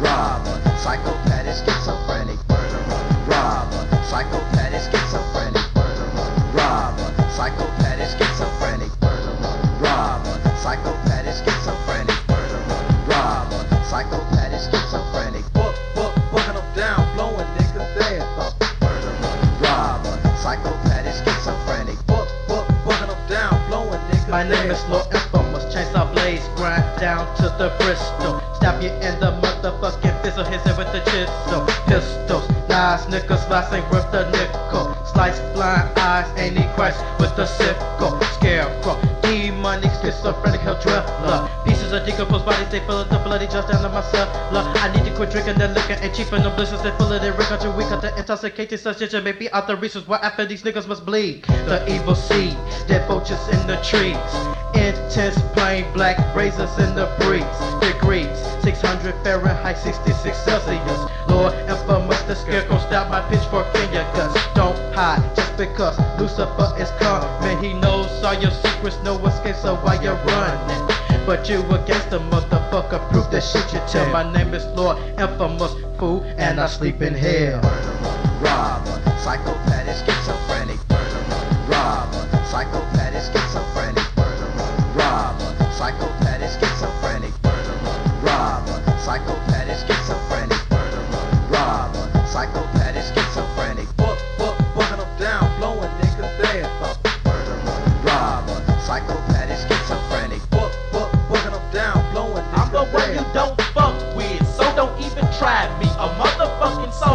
robber, 0.00 0.60
psychopathic, 0.78 1.35
slicing 33.68 33.90
with 33.90 34.10
the 34.12 34.30
nickel. 34.30 34.94
Slice 35.04 35.40
blind 35.52 35.98
eyes, 35.98 36.26
ain't 36.38 36.58
he 36.58 36.64
Christ 36.74 37.02
with 37.18 37.34
the 37.36 37.46
sickle. 37.46 38.20
Scarecrow, 38.34 39.00
demonic, 39.22 39.90
schizophrenic, 40.02 40.60
hell 40.60 40.78
dweller. 40.80 41.48
Pieces 41.64 41.92
of 41.92 42.04
decomposed 42.06 42.44
bodies, 42.44 42.68
they 42.70 42.80
fill 42.80 42.98
up 42.98 43.08
the 43.08 43.18
bloody 43.18 43.46
just 43.46 43.68
down 43.68 43.82
to 43.82 43.88
my 43.88 44.02
cellar. 44.02 44.30
I 44.52 44.92
need 44.94 45.04
to 45.08 45.14
quit 45.16 45.30
drinking 45.30 45.58
the 45.58 45.68
liquor 45.68 45.94
and 45.94 46.14
cheaping 46.14 46.42
the 46.42 46.50
blisters. 46.50 46.82
they 46.82 46.90
fill 46.96 47.12
it 47.12 47.24
in 47.24 47.36
Rick 47.36 47.50
until 47.50 47.76
we 47.76 47.84
cut 47.84 48.02
the 48.02 48.16
intoxicating 48.16 48.78
suggestion. 48.78 49.24
Maybe 49.24 49.50
out 49.50 49.66
the 49.66 49.76
reasons 49.76 50.06
why 50.06 50.18
after 50.18 50.44
these 50.44 50.62
niggas 50.62 50.86
must 50.86 51.04
bleed. 51.04 51.42
The 51.66 51.84
evil 51.92 52.14
seed, 52.14 52.56
dead 52.86 53.06
vultures 53.08 53.42
in 53.48 53.66
the 53.66 53.76
trees. 53.82 54.16
Intense 54.74 55.40
plain 55.54 55.90
black 55.92 56.18
razors 56.36 56.76
in 56.78 56.94
the 56.94 57.06
breeze. 57.20 57.44
Degrees 57.80 58.38
600 58.62 59.14
Fahrenheit, 59.24 59.78
66 59.78 60.36
Celsius. 60.44 61.10
Lord 61.28 61.54
infamous, 61.68 61.95
the 62.26 62.34
scarecrow 62.34 62.78
stop 62.78 63.08
my 63.08 63.20
pitchfork 63.28 63.66
in 63.76 63.92
your 63.92 64.02
guts. 64.14 64.34
Don't 64.54 64.76
hide 64.94 65.22
just 65.36 65.56
because 65.56 65.96
Lucifer 66.18 66.74
is 66.78 66.90
coming. 66.98 67.58
He 67.62 67.72
knows 67.72 68.10
all 68.24 68.34
your 68.34 68.50
secrets, 68.50 68.98
no 69.04 69.18
escape, 69.26 69.54
so 69.56 69.76
why 69.76 69.94
you 70.02 70.10
running? 70.10 70.96
But 71.24 71.48
you 71.48 71.60
against 71.70 72.10
the 72.10 72.18
motherfucker, 72.18 73.10
prove 73.10 73.30
the 73.30 73.40
shit 73.40 73.72
you 73.72 73.80
tell. 73.88 74.10
My 74.10 74.30
name 74.32 74.54
is 74.54 74.64
Lord 74.76 74.98
Infamous 75.18 75.74
Fool, 75.98 76.22
and 76.36 76.60
I 76.60 76.66
sleep 76.66 77.00
in 77.00 77.14
hell. 77.14 77.60
robber, 78.40 79.00
psychopathic, 79.18 79.96
schizophrenic, 80.04 80.78
robber, 81.68 82.22
psychopathic, 82.50 83.22
schizophrenic, 83.22 84.06
robber, 84.94 85.50
psychopathic, 85.72 86.50
schizophrenic, 86.58 87.34
robber, 88.22 88.98
psychopathic, 88.98 89.55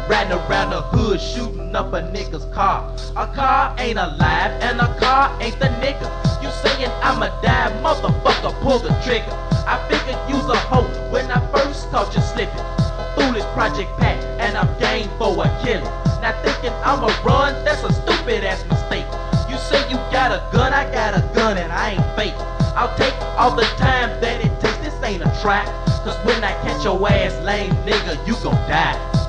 Riding 0.10 0.34
around 0.34 0.72
the 0.72 0.82
hood, 0.82 1.22
shooting 1.22 1.76
up 1.76 1.94
a 1.94 2.02
nigga's 2.02 2.46
car. 2.54 2.96
A 3.16 3.28
car 3.28 3.76
ain't 3.80 4.00
alive, 4.00 4.52
and 4.62 4.80
a 4.80 4.94
car 5.00 5.32
ain't 5.42 5.60
the 5.60 5.68
nigga. 5.82 6.10
You 6.44 6.50
saying 6.52 6.92
I'm 7.02 7.24
a 7.24 7.30
die, 7.42 7.72
motherfucker, 7.82 8.54
pull 8.62 8.80
the 8.80 8.90
trigger. 9.04 9.38
I 9.68 9.78
figured 9.90 10.18
you's 10.30 10.50
a 10.50 10.58
hoe 10.58 11.01
caught 11.92 12.16
you 12.16 12.22
slipping. 12.22 12.66
Foolish 13.16 13.44
Project 13.54 13.92
Pack, 14.00 14.18
and 14.40 14.58
I'm 14.58 14.68
game 14.80 15.10
for 15.20 15.36
a 15.44 15.50
killing. 15.62 15.84
Now 16.24 16.34
thinking 16.42 16.72
I'ma 16.88 17.12
run, 17.24 17.54
that's 17.66 17.84
a 17.84 17.92
stupid 17.92 18.46
ass 18.46 18.64
mistake. 18.66 19.06
You 19.50 19.58
say 19.58 19.84
you 19.90 19.98
got 20.10 20.32
a 20.32 20.42
gun, 20.56 20.74
I 20.74 20.90
got 20.92 21.14
a 21.14 21.22
gun, 21.36 21.58
and 21.58 21.72
I 21.72 21.92
ain't 21.92 22.16
fake. 22.16 22.34
I'll 22.76 22.96
take 22.98 23.14
all 23.38 23.54
the 23.54 23.68
time 23.76 24.10
that 24.22 24.40
it 24.44 24.60
takes, 24.62 24.78
this 24.78 24.96
ain't 25.04 25.22
a 25.22 25.40
trap. 25.42 25.68
Cause 26.06 26.18
when 26.26 26.42
I 26.44 26.54
catch 26.64 26.84
your 26.86 26.98
ass, 27.12 27.36
lame 27.44 27.74
nigga, 27.86 28.26
you 28.26 28.36
gon' 28.42 28.56
die. 28.70 29.21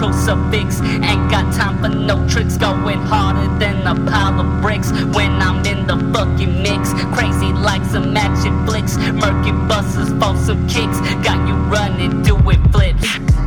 Crucifix. 0.00 0.80
Ain't 0.80 1.30
got 1.30 1.52
time 1.52 1.78
for 1.82 1.90
no 1.90 2.26
tricks. 2.26 2.56
Going 2.56 3.00
harder 3.00 3.46
than 3.58 3.86
a 3.86 3.94
pile 4.10 4.40
of 4.40 4.62
bricks. 4.62 4.90
When 5.14 5.32
I'm 5.42 5.64
in 5.66 5.86
the 5.86 5.96
fucking 6.14 6.62
mix. 6.62 6.94
Crazy 7.14 7.52
like 7.52 7.84
some 7.84 8.16
action 8.16 8.66
flicks. 8.66 8.96
Murky 8.96 9.52
buses 9.68 10.08
for 10.18 10.34
some 10.46 10.66
kicks. 10.68 10.98
Got 11.22 11.46
you 11.46 11.54
running, 11.68 12.22
doing 12.22 12.62
flips. 12.72 13.39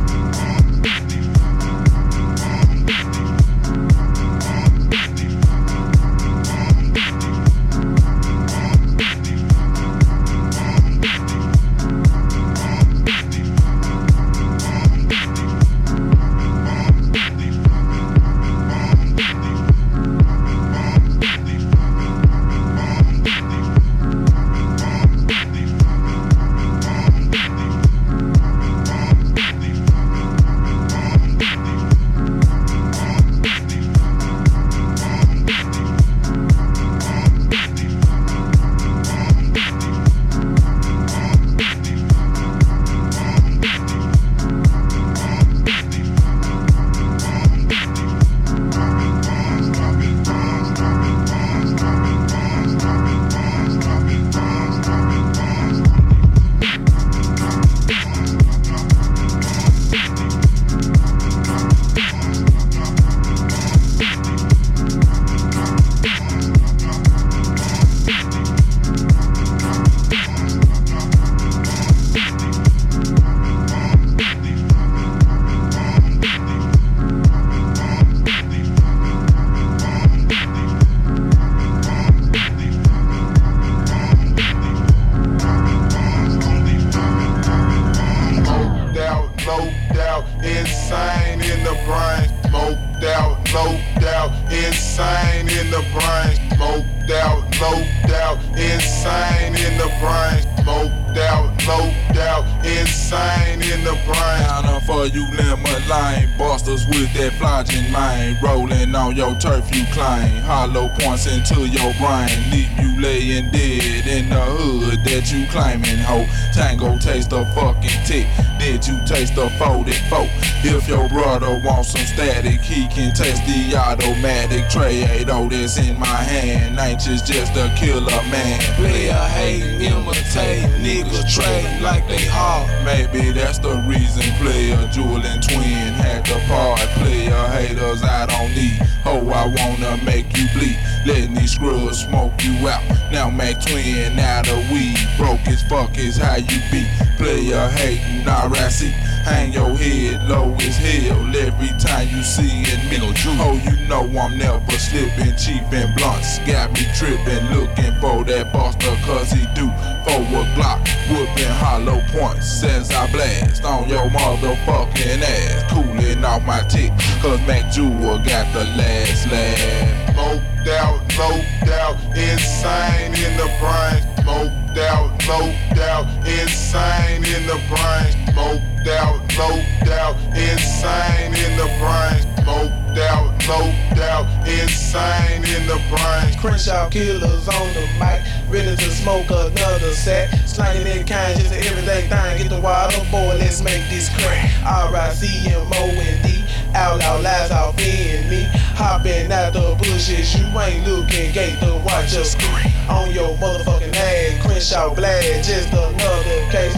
Can 122.94 123.12
taste 123.12 123.44
the 123.44 123.74
automatic 123.76 124.64
Trado 124.70 125.50
that's 125.50 125.78
in 125.78 125.98
my 125.98 126.06
hand. 126.06 126.78
Just 127.00 127.26
just 127.26 127.56
a 127.56 127.74
killer 127.76 128.22
man. 128.30 128.60
Player 128.76 129.12
hate, 129.12 129.82
imitate, 129.82 130.70
niggas 130.78 131.26
trade 131.34 131.82
like 131.82 132.06
they 132.06 132.24
hard. 132.26 132.70
Maybe 132.84 133.32
that's 133.32 133.58
the 133.58 133.74
reason 133.88 134.22
player 134.38 134.78
Jewel 134.92 135.26
and 135.26 135.42
Twin 135.42 135.92
had 135.94 136.24
to 136.26 136.38
part. 136.46 136.78
Player 137.00 137.46
haters 137.48 138.02
I 138.04 138.26
don't 138.26 138.54
need. 138.54 138.78
Oh, 139.04 139.28
I 139.28 139.46
wanna 139.46 140.02
make 140.04 140.36
you 140.36 140.46
bleed. 140.54 140.78
Letting 141.04 141.34
these 141.34 141.52
scrubs 141.52 142.04
smoke 142.04 142.32
you 142.44 142.68
out. 142.68 142.82
Now 143.10 143.28
make 143.28 143.60
twin 143.60 144.18
out 144.18 144.48
of 144.48 144.70
weed. 144.70 144.98
Broke 145.18 145.46
as 145.48 145.62
fuck 145.64 145.98
is 145.98 146.16
how 146.16 146.36
you 146.36 146.60
be. 146.70 146.86
Player 147.18 147.68
hating, 147.70 148.24
RIC. 148.24 149.03
Hang 149.24 149.52
your 149.54 149.74
head 149.76 150.28
low 150.28 150.54
as 150.60 150.76
hell 150.76 151.24
every 151.34 151.72
time 151.80 152.08
you 152.08 152.22
see 152.22 152.62
it. 152.68 152.80
Me, 152.90 152.98
oh, 153.00 153.56
you 153.64 153.88
know 153.88 154.04
I'm 154.20 154.36
never 154.36 154.78
slipping 154.78 155.34
cheap 155.36 155.64
and 155.72 155.96
blunts. 155.96 156.38
Got 156.40 156.72
me 156.72 156.86
tripping, 156.94 157.44
looking 157.48 157.94
for 158.00 158.22
that 158.24 158.52
buster, 158.52 158.94
cause 159.06 159.30
he 159.32 159.46
do. 159.54 159.66
For 160.04 160.20
a 160.20 160.44
Glock, 160.52 160.84
whooping 161.08 161.54
hollow 161.56 162.00
points 162.12 162.62
as 162.62 162.90
I 162.90 163.10
blast 163.12 163.64
on 163.64 163.88
your 163.88 164.10
motherfucking 164.10 165.22
ass. 165.22 165.72
Cooling 165.72 166.24
off 166.24 166.42
my 166.44 166.60
tick, 166.68 166.92
cause 167.22 167.40
Mac 167.46 167.72
Jewel 167.72 168.18
got 168.18 168.52
the 168.52 168.64
last 168.76 169.30
laugh. 169.32 170.12
Smoked 170.12 170.68
out, 170.68 171.00
low 171.18 171.40
out, 171.72 171.96
insane 172.14 173.14
in 173.14 173.36
the 173.38 173.50
brain 173.58 174.14
smoked 174.24 174.78
out, 174.78 175.28
low 175.28 175.52
out, 175.82 176.06
insane 176.26 177.24
in 177.24 177.46
the 177.46 177.60
brain. 177.68 178.32
Smoked 178.32 178.73
out, 178.88 179.20
low 179.38 179.60
out, 179.92 180.16
insane 180.36 181.34
in 181.34 181.56
the 181.56 181.68
brain. 181.80 182.20
Smoked 182.44 182.98
out, 182.98 183.32
low 183.48 183.72
out, 184.02 184.26
insane 184.46 185.44
in 185.44 185.66
the 185.66 185.80
brain. 185.88 186.38
Crenshaw 186.38 186.88
killers 186.90 187.48
on 187.48 187.72
the 187.74 187.86
mic, 187.98 188.22
ready 188.50 188.76
to 188.76 188.90
smoke 188.90 189.30
another 189.30 189.92
sack. 189.92 190.30
Slanging 190.46 190.84
that 190.84 191.06
kind, 191.08 191.38
just 191.38 191.52
an 191.52 191.64
everyday 191.64 192.08
thing. 192.08 192.38
Get 192.38 192.50
the 192.50 192.60
water, 192.60 192.98
boy, 193.10 193.36
let's 193.38 193.62
make 193.62 193.88
this 193.88 194.08
crack. 194.16 194.50
R-I-C-M-O-N-D. 194.64 196.44
Outlaw 196.74 197.18
lies 197.20 197.50
off 197.50 197.78
in 197.78 198.28
me. 198.28 198.48
Hopping 198.74 199.30
out 199.32 199.52
the 199.52 199.74
bushes, 199.78 200.34
you 200.34 200.44
ain't 200.58 200.86
looking 200.86 201.32
gate 201.32 201.58
to 201.60 201.80
watch 201.84 202.14
us 202.14 202.32
screen. 202.32 202.72
On 202.88 203.10
your 203.10 203.36
motherfucking 203.38 203.94
ass, 203.94 204.44
Crenshaw 204.44 204.94
blast, 204.94 205.48
just 205.48 205.72
another 205.72 206.50
case. 206.50 206.74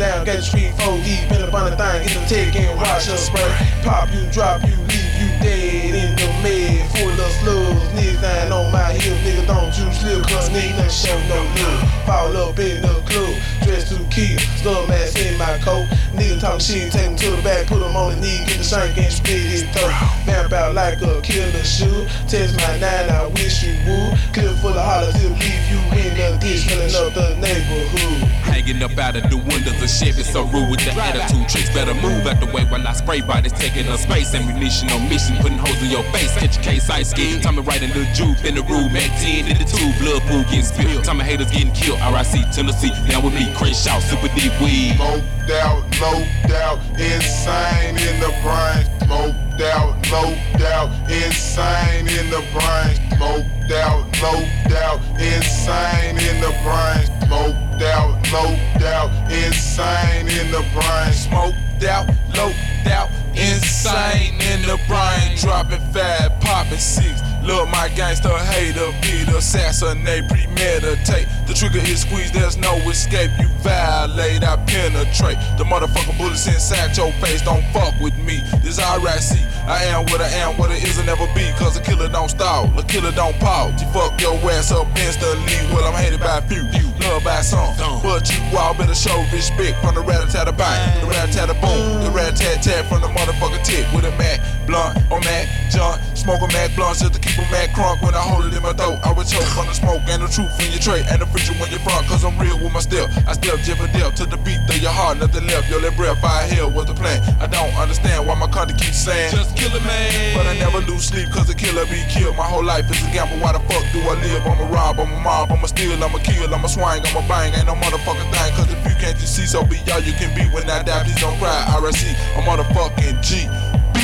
Down 0.00 0.24
Gate 0.24 0.40
Street, 0.40 0.72
4 0.80 0.96
deep 1.04 1.30
in 1.30 1.44
the 1.44 1.50
bonnet 1.52 1.76
thing, 1.76 2.08
get 2.08 2.16
the 2.16 2.24
tick 2.24 2.56
and 2.56 2.74
watch 2.74 3.06
us 3.10 3.26
spray. 3.26 3.52
Pop 3.84 4.08
you, 4.14 4.24
drop 4.32 4.64
you, 4.64 4.74
leave 4.88 5.14
you 5.20 5.28
dead 5.44 5.92
in 5.92 6.16
the 6.16 6.24
mud, 6.40 6.88
full 6.96 7.12
of 7.12 7.30
slugs. 7.44 7.84
Niggas 7.92 8.22
down 8.22 8.50
on 8.50 8.72
my 8.72 8.89
heel, 9.00 9.16
nigga 9.24 9.46
don't 9.46 9.72
you 9.78 9.92
slip, 9.92 10.22
cause 10.28 10.48
nigga 10.50 10.86
show 10.90 11.16
no 11.28 11.40
love. 11.60 12.06
Fall 12.06 12.36
up 12.36 12.58
in 12.58 12.82
the 12.82 12.94
club, 13.08 13.34
dressed 13.64 13.88
to 13.92 13.98
kill, 14.10 14.38
slug 14.60 14.88
mask 14.88 15.18
in 15.18 15.36
my 15.38 15.58
coat. 15.58 15.86
Nigga 16.14 16.40
talk 16.40 16.60
shit, 16.60 16.92
take 16.92 17.08
him 17.08 17.16
to 17.16 17.30
the 17.30 17.42
back, 17.42 17.66
put 17.66 17.82
him 17.82 17.96
on 17.96 18.14
the 18.14 18.20
knee, 18.20 18.44
get 18.46 18.58
the 18.58 18.64
shank 18.64 18.96
and 18.98 19.12
split 19.12 19.40
his 19.40 19.62
throat. 19.72 19.92
Vamp 20.26 20.52
out 20.52 20.74
like 20.74 21.00
a 21.00 21.20
killer 21.22 21.64
shoe. 21.64 22.06
Test 22.28 22.56
my 22.56 22.78
nine, 22.78 23.08
I 23.08 23.26
wish 23.34 23.62
you 23.64 23.74
would. 23.86 24.18
Clip 24.32 24.52
full 24.60 24.70
of 24.70 24.84
hollers, 24.84 25.14
he'll 25.16 25.30
leave 25.30 25.64
you 25.70 25.80
in 25.96 26.12
the 26.18 26.38
ditch, 26.40 26.66
filling 26.68 26.94
up 26.94 27.14
the 27.14 27.36
neighborhood. 27.40 28.28
Hanging 28.44 28.82
up 28.82 28.96
out 28.98 29.16
of 29.16 29.30
the 29.30 29.36
windows 29.36 29.80
of 29.80 29.88
Chevy 29.88 30.22
So 30.22 30.44
rude 30.44 30.70
with 30.70 30.84
the 30.84 30.92
attitude, 30.92 31.48
tricks 31.48 31.70
better 31.70 31.94
move 31.94 32.26
out 32.26 32.40
the 32.40 32.46
way 32.46 32.64
while 32.64 32.86
I 32.86 32.92
spray 32.92 33.20
bodies, 33.20 33.52
taking 33.52 33.88
up 33.88 33.98
space. 34.00 34.34
Ammunition 34.34 34.90
on 34.90 35.08
mission, 35.08 35.36
putting 35.36 35.58
holes 35.58 35.80
in 35.82 35.90
your 35.90 36.04
face. 36.12 36.34
Catch 36.36 36.56
your 36.56 36.64
case, 36.64 36.90
ice 36.90 37.10
skin. 37.10 37.40
Time 37.40 37.56
to 37.56 37.62
write 37.62 37.82
a 37.82 37.86
little 37.86 38.10
juke 38.12 38.44
in 38.44 38.54
the 38.56 38.62
room, 38.62 38.94
Mac 39.00 39.18
10 39.18 39.48
in 39.48 39.56
the 39.56 39.64
two, 39.64 39.88
blood 39.96 40.20
pool 40.28 40.44
getting 40.44 40.60
spilled. 40.60 41.04
Time 41.04 41.20
of 41.20 41.26
haters 41.26 41.50
getting 41.50 41.72
killed. 41.72 41.96
RIC 42.12 42.52
Tennessee, 42.52 42.92
down 43.08 43.24
with 43.24 43.32
me, 43.32 43.48
Shout, 43.72 44.02
super 44.02 44.28
deep 44.36 44.52
weed. 44.60 44.92
Smoked 44.96 45.50
out, 45.56 45.80
low 45.96 46.20
doubt, 46.44 46.78
insane 47.00 47.96
in 47.96 48.20
the 48.20 48.28
brain. 48.44 48.84
Smoked 49.00 49.62
out, 49.72 49.96
low 50.12 50.36
doubt, 50.60 50.92
insane 51.08 52.12
in 52.12 52.28
the 52.28 52.44
brain. 52.52 52.92
Smoked 53.16 53.72
out, 53.72 54.04
low 54.20 54.44
doubt, 54.68 55.00
insane 55.16 56.20
in 56.20 56.36
the 56.44 56.52
brain. 56.60 57.08
Smoked 57.24 57.80
out, 57.80 58.20
low 58.28 58.52
doubt, 58.76 59.08
insane 59.32 60.28
in 60.28 60.52
the 60.52 60.60
brain. 60.76 61.12
Smoked 61.16 61.84
out, 61.88 62.06
low 62.36 62.52
doubt, 62.84 63.08
insane 63.32 64.36
in 64.52 64.60
the 64.68 64.78
brain. 64.84 65.38
Dropping 65.40 65.80
five, 65.88 66.38
popping 66.40 66.76
six. 66.76 67.22
Look, 67.42 67.68
my 67.70 67.88
gangster 67.96 68.28
hater, 68.28 68.92
beat, 69.00 69.28
assassinate, 69.28 70.28
premeditate. 70.28 71.26
The 71.46 71.54
trigger 71.54 71.78
is 71.78 72.02
squeezed, 72.02 72.34
there's 72.34 72.56
no 72.56 72.76
escape. 72.88 73.30
You 73.40 73.48
violate, 73.64 74.44
I 74.44 74.56
penetrate. 74.66 75.38
The 75.56 75.64
motherfucking 75.64 76.18
bullets 76.18 76.46
inside 76.46 76.96
your 76.96 77.12
face, 77.24 77.42
don't 77.42 77.64
fuck 77.72 77.98
with 78.00 78.16
me. 78.18 78.42
This 78.62 78.78
RIC, 78.78 79.40
I 79.66 79.84
am 79.88 80.04
what 80.12 80.20
I 80.20 80.28
am, 80.44 80.58
what 80.58 80.70
it 80.70 80.84
is 80.84 80.98
will 80.98 81.06
never 81.06 81.26
be. 81.34 81.48
Cause 81.56 81.76
a 81.76 81.80
killer 81.80 82.08
don't 82.08 82.28
stall, 82.28 82.70
a 82.78 82.84
killer 82.84 83.12
don't 83.12 83.38
pause. 83.40 83.80
You 83.80 83.88
fuck 83.88 84.20
your 84.20 84.36
ass 84.52 84.70
up 84.70 84.86
instantly. 84.98 85.58
Well, 85.72 85.84
I'm 85.84 85.96
hated 85.96 86.20
by 86.20 86.38
a 86.38 86.42
few, 86.42 86.64
loved 87.00 87.24
by 87.24 87.40
some. 87.40 87.74
But 88.02 88.28
you 88.30 88.40
all 88.58 88.74
better 88.74 88.94
show 88.94 89.16
respect 89.32 89.80
from 89.80 89.94
the 89.94 90.02
rat 90.02 90.28
tat 90.30 90.46
the 90.46 90.52
bang, 90.52 91.00
the 91.00 91.06
rat 91.06 91.32
tat 91.32 91.48
boom, 91.60 92.04
the 92.04 92.10
rat 92.10 92.36
tat 92.36 92.62
tat 92.62 92.86
from 92.86 93.00
the 93.00 93.08
motherfucking 93.08 93.64
tip 93.64 93.88
with 93.94 94.04
a 94.04 94.12
Mac 94.18 94.40
blunt 94.66 94.98
or 95.10 95.20
Mac 95.20 95.48
John. 95.70 95.98
Smoke 96.14 96.42
a 96.42 96.48
Mac 96.52 96.74
blunt 96.76 96.98
just 96.98 97.14
to 97.14 97.20
keep 97.20 97.39
a 97.40 97.50
Mac 97.50 97.72
crunk 97.72 98.02
when 98.04 98.14
I 98.14 98.20
hold 98.20 98.44
it 98.44 98.54
in 98.54 98.62
my 98.62 98.72
throat. 98.76 99.00
I 99.02 99.12
would 99.12 99.26
choke 99.26 99.48
from 99.56 99.66
the 99.66 99.74
smoke 99.74 100.04
and 100.12 100.22
the 100.22 100.28
truth 100.28 100.52
in 100.60 100.68
your 100.72 100.80
tray 100.80 101.02
and 101.08 101.20
the 101.20 101.26
future 101.32 101.56
when 101.56 101.72
you're 101.72 101.80
front. 101.80 102.06
Cause 102.06 102.24
I'm 102.24 102.36
real 102.36 102.60
with 102.60 102.72
my 102.72 102.84
step. 102.84 103.08
I 103.26 103.32
step 103.32 103.56
and 103.64 103.92
dip 103.92 104.14
to 104.20 104.24
the 104.28 104.36
beat 104.44 104.60
of 104.68 104.78
your 104.78 104.92
heart, 104.92 105.18
nothing 105.18 105.46
left. 105.48 105.70
Yo, 105.72 105.80
that 105.80 105.96
breath 105.96 106.20
I 106.22 106.46
hear 106.46 106.68
was 106.68 106.86
the 106.86 106.94
plan. 106.94 107.18
I 107.40 107.46
don't 107.46 107.72
understand 107.80 108.26
why 108.26 108.36
my 108.36 108.48
country 108.48 108.76
keeps 108.76 109.00
saying 109.00 109.32
just 109.32 109.56
kill 109.56 109.72
a 109.72 109.80
man. 109.80 110.36
But 110.36 110.46
I 110.46 110.54
never 110.60 110.84
lose 110.84 111.08
sleep 111.08 111.30
cause 111.32 111.48
a 111.48 111.56
killer 111.56 111.86
be 111.86 112.04
killed. 112.12 112.36
My 112.36 112.44
whole 112.44 112.64
life 112.64 112.90
is 112.90 113.00
a 113.00 113.10
gamble. 113.10 113.40
Why 113.40 113.56
the 113.56 113.62
fuck 113.64 113.84
do 113.92 114.00
I 114.04 114.14
live? 114.20 114.44
I'm 114.44 114.60
a 114.60 114.66
rob, 114.68 115.00
I'm 115.00 115.10
a 115.12 115.20
mob, 115.20 115.52
I'm 115.52 115.64
a 115.64 115.68
steal, 115.68 115.96
I'm 116.02 116.14
a 116.14 116.20
kill, 116.20 116.52
I'm 116.52 116.64
a 116.64 116.68
swing, 116.68 117.00
I'm 117.00 117.16
a 117.16 117.22
bang. 117.26 117.54
Ain't 117.54 117.66
no 117.66 117.74
motherfucking 117.74 118.28
thing. 118.28 118.50
Cause 118.58 118.68
if 118.68 118.80
you 118.84 118.96
can't 119.00 119.16
just 119.16 119.36
see, 119.36 119.46
so 119.46 119.64
be 119.64 119.80
all 119.92 120.00
you 120.00 120.12
can 120.12 120.34
be. 120.36 120.44
When 120.52 120.68
I 120.68 120.82
die, 120.82 121.04
please 121.04 121.20
don't 121.20 121.38
cry. 121.38 121.56
RIC, 121.80 122.02
a 122.36 122.40
motherfucking 122.44 123.22
G. 123.22 123.48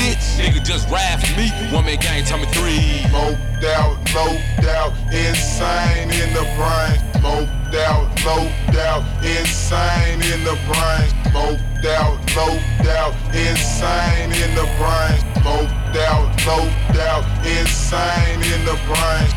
Bitch, 0.06 0.38
nigga 0.38 0.64
just 0.64 0.88
ride 0.88 1.18
for 1.18 1.34
me. 1.36 1.50
One 1.74 1.84
man 1.84 1.98
gang, 1.98 2.22
tell 2.24 2.38
me 2.38 2.46
three. 2.54 3.02
Smoked 3.10 3.64
out, 3.74 3.98
low 4.14 4.38
doubt, 4.62 4.92
insane 5.10 6.10
in 6.14 6.30
the 6.32 6.46
brain. 6.54 6.94
Smoked 7.18 7.74
out, 7.74 8.06
low 8.24 8.46
doubt, 8.70 9.02
insane 9.24 10.22
in 10.22 10.44
the 10.44 10.54
brain. 10.70 11.10
Smoked 11.26 11.86
out, 11.86 12.22
low 12.36 12.54
doubt, 12.86 13.14
insane 13.34 14.30
in 14.30 14.54
the 14.54 14.68
brain. 14.78 15.18
Smoked 15.42 15.98
out, 16.06 16.30
low 16.46 16.70
doubt, 16.94 17.26
insane 17.44 18.42
in 18.44 18.64
the 18.64 18.78
brain. 18.86 19.36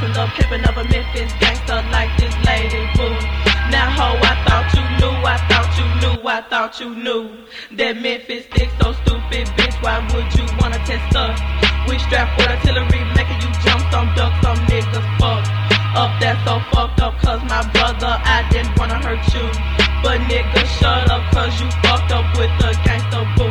For 0.00 0.06
testing 0.06 0.12
the 0.12 0.30
pimping 0.36 0.68
of 0.68 0.76
a 0.76 0.84
Memphis 0.88 1.32
gangster 1.40 1.80
like 1.90 2.10
this 2.18 2.34
lady 2.44 2.84
boo. 2.96 3.16
Now 3.72 3.88
ho, 3.90 4.18
I 4.20 4.34
thought 4.44 4.68
you 4.76 4.84
knew, 5.00 5.16
I 5.24 5.36
thought 5.48 5.72
you 5.78 5.86
knew, 6.00 6.28
I 6.28 6.40
thought 6.42 6.80
you 6.80 6.90
knew 6.94 7.24
that 7.76 7.96
Memphis 7.96 8.44
sticks 8.46 8.72
so 8.80 8.92
stupid, 8.92 9.46
bitch. 9.56 9.76
Why 9.82 10.00
would 10.12 10.28
you 10.36 10.44
wanna 10.60 10.78
test 10.84 11.16
us? 11.16 11.40
We 11.88 11.98
strapped 11.98 12.36
with 12.36 12.48
artillery, 12.48 13.02
making 13.16 13.40
you 13.40 13.50
jump 13.64 13.82
some 13.90 14.12
duck, 14.14 14.32
some 14.42 14.58
niggas 14.68 15.08
fuck 15.16 15.44
up. 15.96 16.12
That's 16.20 16.44
so 16.44 16.60
fucked 16.72 17.00
up, 17.00 17.14
cause 17.24 17.42
my 17.48 17.64
brother, 17.72 18.20
I 18.20 18.46
didn't 18.50 18.76
wanna 18.78 19.00
hurt 19.00 19.24
you. 19.32 19.46
But 20.02 20.20
nigga, 20.28 20.62
shut 20.76 21.10
up, 21.10 21.24
cause 21.32 21.56
you 21.60 21.70
fucked 21.82 22.12
up 22.12 22.26
with 22.36 22.52
the 22.60 22.76
gangster 22.84 23.24
boo. 23.36 23.48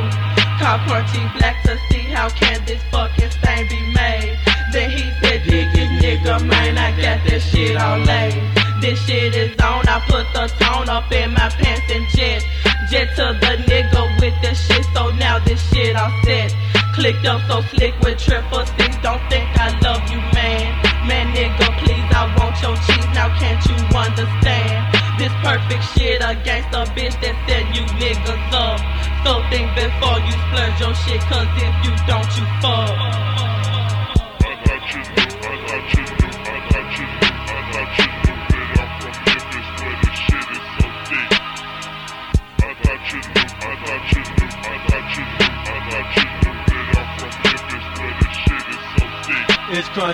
Call 0.61 0.77
Crunchy 0.85 1.25
Black 1.37 1.63
to 1.63 1.77
see 1.89 2.05
how 2.13 2.29
can 2.29 2.63
this 2.65 2.81
fucking 2.91 3.33
thing 3.41 3.67
be 3.67 3.81
made. 3.93 4.54
Then 4.75 4.89
he 4.91 5.09
said, 5.23 5.39
dig 5.47 5.71
nigga, 6.03 6.45
man, 6.45 6.77
I 6.77 6.91
got 6.99 7.23
this 7.23 7.41
shit 7.49 7.77
all 7.77 7.97
laid. 7.97 8.35
This 8.81 8.99
shit 9.05 9.33
is 9.33 9.55
on, 9.63 9.87
I 9.87 10.03
put 10.03 10.27
the 10.35 10.51
tone 10.59 10.89
up 10.89 11.09
in 11.13 11.31
my 11.31 11.47
pants 11.47 11.87
and 11.95 12.03
jet. 12.11 12.43
Jet 12.91 13.07
to 13.15 13.39
the 13.39 13.55
nigga 13.71 14.19
with 14.19 14.35
this 14.41 14.59
shit, 14.67 14.83
so 14.93 15.11
now 15.11 15.39
this 15.39 15.63
shit 15.71 15.95
all 15.95 16.11
set. 16.25 16.53
Clicked 16.93 17.25
up 17.25 17.39
so 17.47 17.61
slick 17.71 17.95
with 18.01 18.19
triple 18.19 18.65
six, 18.75 18.97
don't 18.99 19.23
think 19.31 19.47
I 19.55 19.71
love 19.79 20.03
you, 20.11 20.19
man. 20.35 20.67
Man, 21.07 21.31
nigga, 21.31 21.71
please, 21.79 22.11
I 22.11 22.27
want 22.35 22.59
your 22.59 22.75
cheese, 22.83 23.07
now 23.15 23.31
can't 23.39 23.63
you 23.71 23.79
understand? 23.95 24.91
This 25.15 25.31
perfect 25.39 25.83
shit 25.95 26.19
against 26.19 26.75
a 26.75 26.83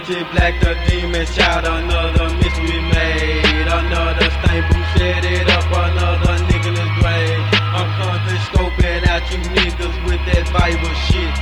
It's 0.03 0.32
black, 0.32 0.60
the 0.60 0.73
demon 0.90 1.26
shout, 1.28 1.64
another 1.64 2.34
mystery 2.41 2.82
made. 2.90 3.68
Another 3.69 4.30
stain, 4.41 4.64
boo 4.68 4.82
set 4.98 5.23
it 5.23 5.48
up, 5.48 5.69
another 5.69 6.41
nigga 6.49 6.73
is 6.73 6.91
grave. 6.98 7.45
I'm 7.61 7.86
constantly 8.02 8.41
scoping 8.49 9.07
out 9.07 9.22
you 9.30 9.38
niggas 9.53 9.98
with 10.10 10.22
that 10.26 10.49
Bible 10.57 10.95
shit. 11.06 11.34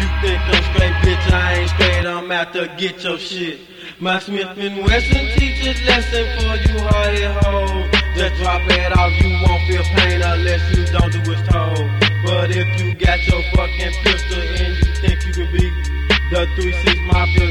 You 0.00 0.08
think 0.24 0.40
I'm 0.48 0.64
straight, 0.72 0.96
bitch, 1.04 1.30
I 1.30 1.60
ain't 1.60 1.70
straight, 1.70 2.06
I'm 2.06 2.32
out 2.32 2.54
to 2.54 2.72
get 2.78 3.04
your 3.04 3.18
shit. 3.18 3.60
My 4.00 4.18
Smith 4.18 4.48
and 4.56 4.82
Wesson 4.82 5.26
teaches 5.36 5.76
lesson 5.84 6.24
for 6.40 6.56
you 6.56 6.80
hard 6.88 7.20
hoes. 7.44 7.90
Just 8.16 8.40
drop 8.40 8.62
it 8.64 8.96
off, 8.96 9.12
you 9.20 9.28
won't 9.44 9.62
feel 9.68 9.84
pain 9.92 10.22
unless 10.22 10.64
you 10.74 10.86
don't 10.86 11.12
do 11.12 11.20
as 11.32 11.48
told. 11.48 11.84
But 12.24 12.50
if 12.50 12.80
you 12.80 12.94
got 12.94 13.20
your 13.28 13.42
fucking 13.54 13.92
pistol 14.02 14.40
and 14.40 14.74
you 14.74 14.94
think 15.04 15.26
you 15.26 15.32
can 15.32 15.52
beat 15.52 15.96
the 16.30 16.44
3-6 16.58 17.06
mafia 17.06 17.46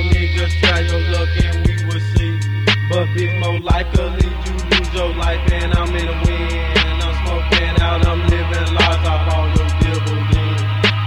niggas, 0.45 0.59
try 0.59 0.79
your 0.79 1.01
luck 1.11 1.29
and 1.43 1.67
we 1.67 1.85
will 1.85 1.99
see. 2.15 2.39
But 2.89 3.09
it's 3.15 3.33
more 3.43 3.59
likely 3.59 4.29
you 4.45 4.53
lose 4.69 4.93
your 4.93 5.13
life 5.15 5.51
and 5.51 5.73
I'm 5.73 5.95
in 5.95 6.05
the 6.05 6.17
wind. 6.25 7.01
I'm 7.01 7.13
smoking 7.25 7.81
out, 7.81 8.05
I'm 8.05 8.21
living 8.27 8.73
large 8.75 9.05
off 9.05 9.33
all 9.33 9.47
your 9.47 9.69
dibbles 9.81 10.35
in. 10.37 10.57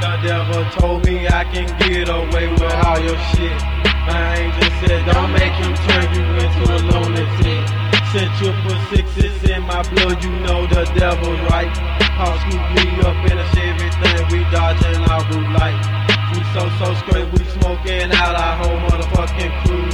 The 0.00 0.12
devil 0.26 0.64
told 0.78 1.06
me 1.06 1.26
I 1.26 1.44
can 1.44 1.68
get 1.78 2.08
away 2.08 2.48
with 2.48 2.72
all 2.84 3.00
your 3.00 3.18
shit. 3.32 3.58
My 4.06 4.36
angel 4.36 4.70
said 4.80 5.04
don't 5.06 5.32
make 5.32 5.52
him 5.52 5.74
turn 5.86 6.06
you 6.14 6.24
into 6.42 6.62
a 6.72 6.78
lunatic. 6.88 7.62
Sent 8.12 8.32
triple 8.40 8.78
sixes 8.88 9.50
in 9.50 9.62
my 9.64 9.82
blood, 9.92 10.24
you 10.24 10.30
know 10.40 10.66
the 10.66 10.84
devil's 10.96 11.40
right. 11.50 11.70
I'll 12.18 12.38
scoop 12.40 12.64
me 12.74 12.86
up 13.04 13.30
in 13.30 13.38
a 13.38 13.46
Chevy 13.54 13.88
thing, 14.00 14.24
we 14.32 14.40
dodging 14.50 15.04
our 15.12 15.22
blue 15.28 15.46
light. 15.54 15.78
We 16.32 16.42
so 16.52 16.68
so 16.80 16.94
straight, 17.04 17.37
we 17.88 18.12
out 18.12 18.36
our 18.36 18.56
whole 18.56 18.76
motherfucking 18.86 19.64
crew. 19.64 19.88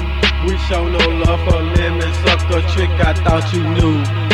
We 0.49 0.59
show 0.66 0.89
no 0.89 0.99
love 0.99 1.41
for 1.45 1.62
lemon, 1.62 2.12
suck 2.27 2.41
a 2.51 2.61
trick 2.73 2.91
I 2.91 3.15
thought 3.15 3.53
you 3.53 3.62
knew. 3.62 4.34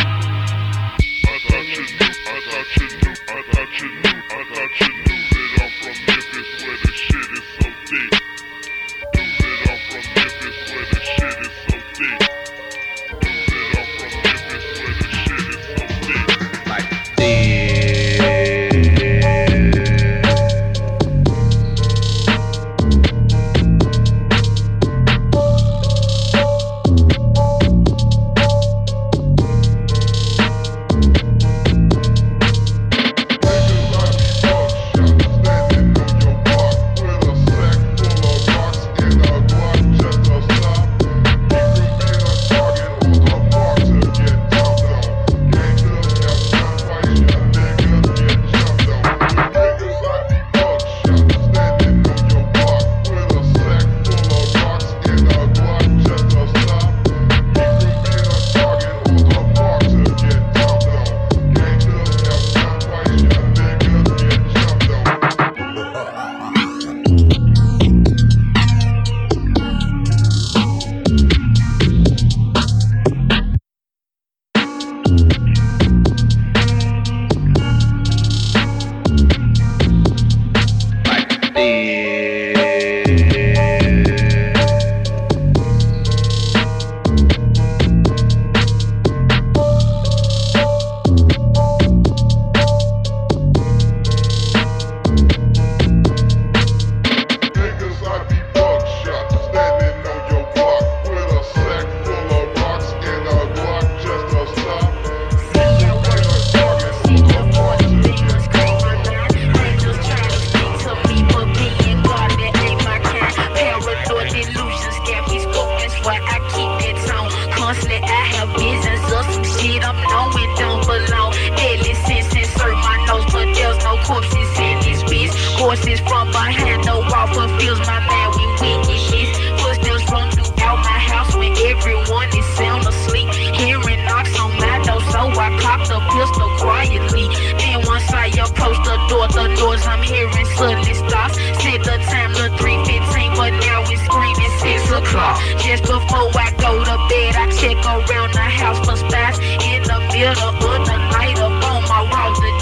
Papa 127.30 127.46
feels 127.58 127.78
my 127.80 128.00
bad 128.10 128.34
when 128.34 128.50
wicked 128.58 128.98
shits. 129.06 129.38
Footsteps 129.60 130.10
run 130.10 130.30
throughout 130.30 130.78
my 130.82 130.98
house 130.98 131.34
when 131.36 131.52
everyone 131.52 132.28
is 132.36 132.46
sound 132.58 132.86
asleep. 132.86 133.28
Hearing 133.54 134.04
knocks 134.04 134.34
on 134.38 134.50
my 134.58 134.82
door, 134.82 135.00
so 135.14 135.30
I 135.38 135.54
cock 135.62 135.86
the 135.86 136.00
pistol 136.10 136.50
quietly. 136.58 137.28
Then 137.58 137.86
once 137.86 138.10
I 138.12 138.26
approach 138.34 138.78
the 138.82 138.96
door, 139.08 139.28
the 139.28 139.54
doors 139.56 139.86
I'm 139.86 140.02
hearing 140.02 140.46
suddenly 140.56 140.94
stops. 140.94 141.36
Said 141.62 141.84
the 141.86 141.96
time 142.10 142.34
to 142.34 142.50
3:15, 142.58 143.34
but 143.36 143.50
now 143.62 143.82
it's 143.86 144.02
screaming 144.02 144.54
six 144.58 144.90
o'clock. 144.90 145.38
Just 145.62 145.84
before 145.84 146.30
I 146.34 146.50
go 146.58 146.82
to 146.82 146.96
bed, 147.10 147.36
I 147.36 147.46
check 147.54 147.78
around 147.86 148.32
the 148.34 148.46
house 148.58 148.78
for 148.84 148.96
spies 148.96 149.38
in 149.70 149.82
the 149.84 149.98
middle 150.10 150.50
of 150.50 150.86
the 150.86 150.99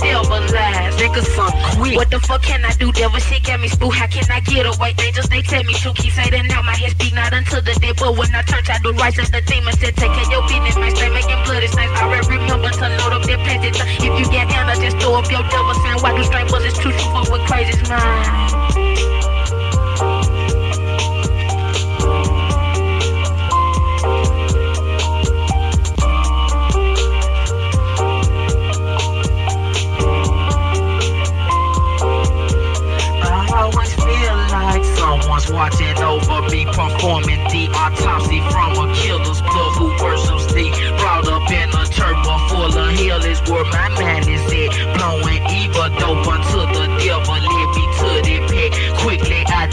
walls, 0.01 0.29
the 0.29 0.39
devil 0.39 0.41
lies. 0.55 0.95
Nigga, 0.97 1.23
some 1.35 1.53
quick. 1.77 1.97
What 1.97 2.11
the 2.11 2.21
fuck 2.21 2.43
can 2.43 2.65
I 2.65 2.73
do? 2.75 2.93
Devil 2.93 3.19
shit 3.21 3.45
got 3.45 3.61
me 3.61 3.69
spooked. 3.69 3.97
How 3.97 4.07
can 4.07 4.25
I 4.31 4.41
get 4.41 4.67
away? 4.67 4.95
Angels, 4.99 5.29
they 5.29 5.43
tell 5.43 5.63
me 5.65 5.75
to 5.75 5.93
keep 5.95 6.13
saying 6.13 6.47
now. 6.47 6.63
My 6.63 6.77
head 6.77 6.93
speak 6.93 7.15
not 7.15 7.33
until 7.33 7.63
the 7.63 7.75
dead. 7.81 7.97
But 7.99 8.17
when 8.17 8.35
I 8.35 8.43
turn, 8.43 8.65
I 8.69 8.79
do 8.83 8.93
right, 8.93 9.15
said 9.15 9.33
the 9.33 9.41
demons 9.43 9.79
said, 9.81 9.97
take 9.97 10.13
care 10.13 10.25
of 10.25 10.31
your 10.31 10.43
business, 10.49 10.77
man. 10.77 10.91
Stay 10.95 11.11
making 11.11 11.41
bloody 11.45 11.69
signs. 11.69 11.93
I 11.99 12.05
remember 12.07 12.71
to 12.71 12.89
load 13.01 13.13
up 13.13 13.23
their 13.25 13.39
pants. 13.39 13.79
If 13.99 14.03
you 14.03 14.27
get 14.31 14.51
Anna, 14.53 14.75
just 14.77 14.99
throw 14.99 15.15
up 15.19 15.31
your 15.31 15.43
double 15.49 15.75
sign. 15.75 15.99
Why 16.01 16.17
do 16.17 16.23
strange 16.25 16.51
bullets 16.51 16.79
too 16.79 16.93
shoot 16.93 17.13
fuck 17.13 17.31
with 17.31 17.43
crazy's 17.47 17.89
mind? 17.89 18.68
Watching 35.59 35.99
over 35.99 36.43
me, 36.55 36.65
performing 36.67 37.43
the 37.51 37.67
autopsy 37.75 38.39
from 38.47 38.79
a 38.79 38.95
killer's 38.95 39.43
blood 39.43 39.73
who 39.75 39.91
worships 39.99 40.47
thee. 40.55 40.71
Brought 41.03 41.27
up 41.27 41.51
in 41.51 41.69
a 41.75 41.85
turbo 41.91 42.39
full 42.47 42.79
of 42.79 42.95
hell 42.95 43.25
is 43.27 43.43
where 43.51 43.65
my 43.65 43.89
man 43.99 44.23
is 44.29 44.47
at. 44.47 44.71
Blowing 44.95 45.43
evil 45.51 45.91
dope 45.99 46.29
unto 46.31 46.63
the 46.79 46.87
devil, 47.03 47.35
lead 47.43 47.71
me 47.75 47.88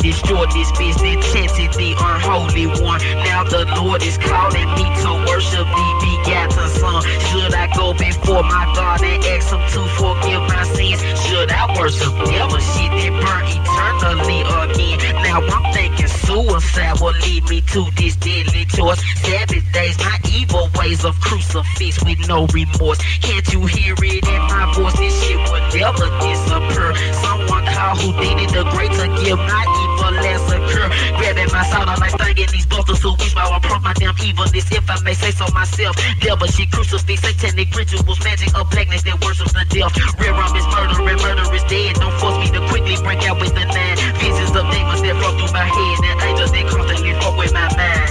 destroy 0.06 0.45
this 0.53 0.69
intensity, 0.77 1.68
the 1.73 1.95
unholy 1.98 2.68
one. 2.86 3.02
Now 3.26 3.44
the 3.44 3.65
Lord 3.82 4.03
is 4.03 4.18
calling 4.18 4.69
me 4.77 4.86
to 5.02 5.10
worship 5.26 5.65
the 5.65 5.88
begotten 6.02 6.69
Son. 6.77 7.02
Should 7.34 7.53
I 7.53 7.65
go 7.73 7.94
before 7.94 8.44
my 8.44 8.69
God 8.76 9.02
and 9.02 9.23
ask 9.26 9.49
him 9.49 9.61
to 9.73 9.82
forgive 9.98 10.41
my 10.45 10.64
sins? 10.77 11.02
Should 11.26 11.49
I 11.49 11.73
worship 11.80 12.14
devil 12.30 12.61
shit 12.61 12.91
that 12.94 13.14
burn 13.18 13.45
eternally 13.49 14.41
again? 14.45 15.15
Now 15.26 15.41
I'm 15.41 15.73
thinking 15.73 16.07
suicide 16.07 17.02
will 17.02 17.18
lead 17.26 17.49
me 17.49 17.61
to 17.73 17.86
this 17.98 18.15
deadly 18.15 18.65
choice. 18.65 19.02
Sabbath 19.26 19.65
days, 19.73 19.98
my 19.99 20.19
evil 20.38 20.69
ways 20.77 21.03
of 21.03 21.19
crucifix 21.19 22.03
with 22.06 22.27
no 22.27 22.45
remorse. 22.53 23.02
Can't 23.22 23.48
you 23.52 23.65
hear 23.65 23.95
it 23.98 24.27
in 24.27 24.41
my 24.53 24.72
voice? 24.76 24.98
This 24.99 25.14
shit 25.23 25.38
will 25.49 25.65
never 25.73 26.07
disappear. 26.22 26.94
Someone 27.26 27.65
call 27.73 27.95
Houdini 27.98 28.45
the 28.48 28.64
Great 28.69 28.91
to 28.94 29.07
give 29.23 29.40
my 29.40 29.65
evil 29.82 29.94
last 30.11 30.52
occur. 30.52 30.88
Grabbing 31.18 31.52
my 31.52 31.64
soul, 31.69 31.88
I'm 31.88 31.99
like 31.99 32.14
thinking 32.18 32.48
these 32.52 32.65
busters 32.65 33.02
who 33.02 33.11
weep 33.18 33.36
while 33.36 33.53
I 33.53 33.57
approach 33.57 33.82
my 33.82 33.94
damn 33.94 34.18
evilness. 34.19 34.72
If 34.72 34.90
I 34.90 34.99
may 35.02 35.14
say 35.14 35.32
so 35.32 35.45
myself, 35.53 35.95
devil 36.22 36.48
shit, 36.48 36.72
crucifix, 36.72 37.22
satanic 37.22 37.73
rituals, 37.76 38.19
magic 38.23 38.53
of 38.56 38.69
blackness 38.69 39.03
that 39.03 39.18
worships 39.23 39.53
the 39.53 39.65
death. 39.69 39.94
Real 40.19 40.34
rum 40.34 40.56
is 40.56 40.68
murder 40.73 40.98
and 41.02 41.22
murder 41.22 41.48
is 41.56 41.64
dead. 41.65 41.95
Don't 41.95 42.14
force 42.19 42.38
me 42.40 42.52
to 42.53 42.61
quickly 42.69 42.95
break 43.03 43.23
out 43.30 43.40
with 43.40 43.53
the 43.53 43.65
nine 43.65 43.98
visions 44.19 44.53
of 44.56 44.65
demons 44.72 45.02
that 45.02 45.15
flow 45.18 45.34
through 45.38 45.53
my 45.53 45.65
head 45.65 45.98
and 46.06 46.18
angels 46.22 46.52
that 46.52 46.65
constantly 46.68 47.14
fuck 47.19 47.38
with 47.38 47.53
my 47.53 47.68
mind. 47.76 48.06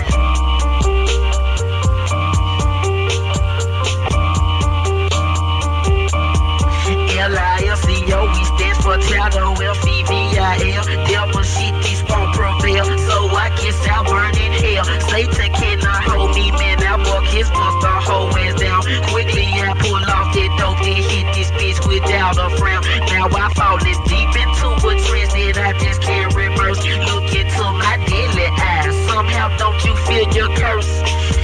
Stands 8.15 8.44
for 8.85 8.97
child 9.01 9.35
O-F-E-V-I-L. 9.35 10.85
Devil 11.09 11.43
shit, 11.43 11.75
this 11.83 12.01
won't 12.05 12.35
prevail, 12.37 12.85
so 12.85 13.17
I 13.33 13.49
guess 13.57 13.79
I'll 13.89 14.05
burn 14.05 14.37
in 14.37 14.53
hell. 14.53 14.85
Satan 15.09 15.53
cannot 15.53 16.05
hold 16.05 16.35
me, 16.35 16.51
man, 16.53 16.79
I 16.85 16.97
walk 17.01 17.25
his 17.33 17.49
monster 17.51 17.99
whole 18.05 18.29
ass 18.37 18.61
down. 18.61 18.83
Quickly 19.09 19.49
I 19.49 19.73
pull 19.81 19.97
off 19.97 20.29
that 20.37 20.51
dope, 20.61 20.79
then 20.85 21.01
hit 21.01 21.27
this 21.35 21.51
bitch 21.57 21.81
without 21.89 22.37
a 22.37 22.49
frown. 22.57 22.83
Now 23.09 23.27
I 23.33 23.49
fall 23.55 23.79
this 23.79 23.99
deep 24.05 24.33
into 24.37 24.69
a 24.69 24.93
trance 25.01 25.33
that 25.33 25.57
I 25.59 25.73
just 25.79 26.03
can't 26.03 26.35
reverse. 26.35 26.79
Look 26.85 27.35
into 27.35 27.65
my 27.81 27.97
deadly 28.07 28.49
eyes, 28.61 28.95
somehow 29.09 29.57
don't 29.57 29.81
you 29.85 29.95
feel 30.07 30.29
your 30.35 30.51
curse? 30.57 31.44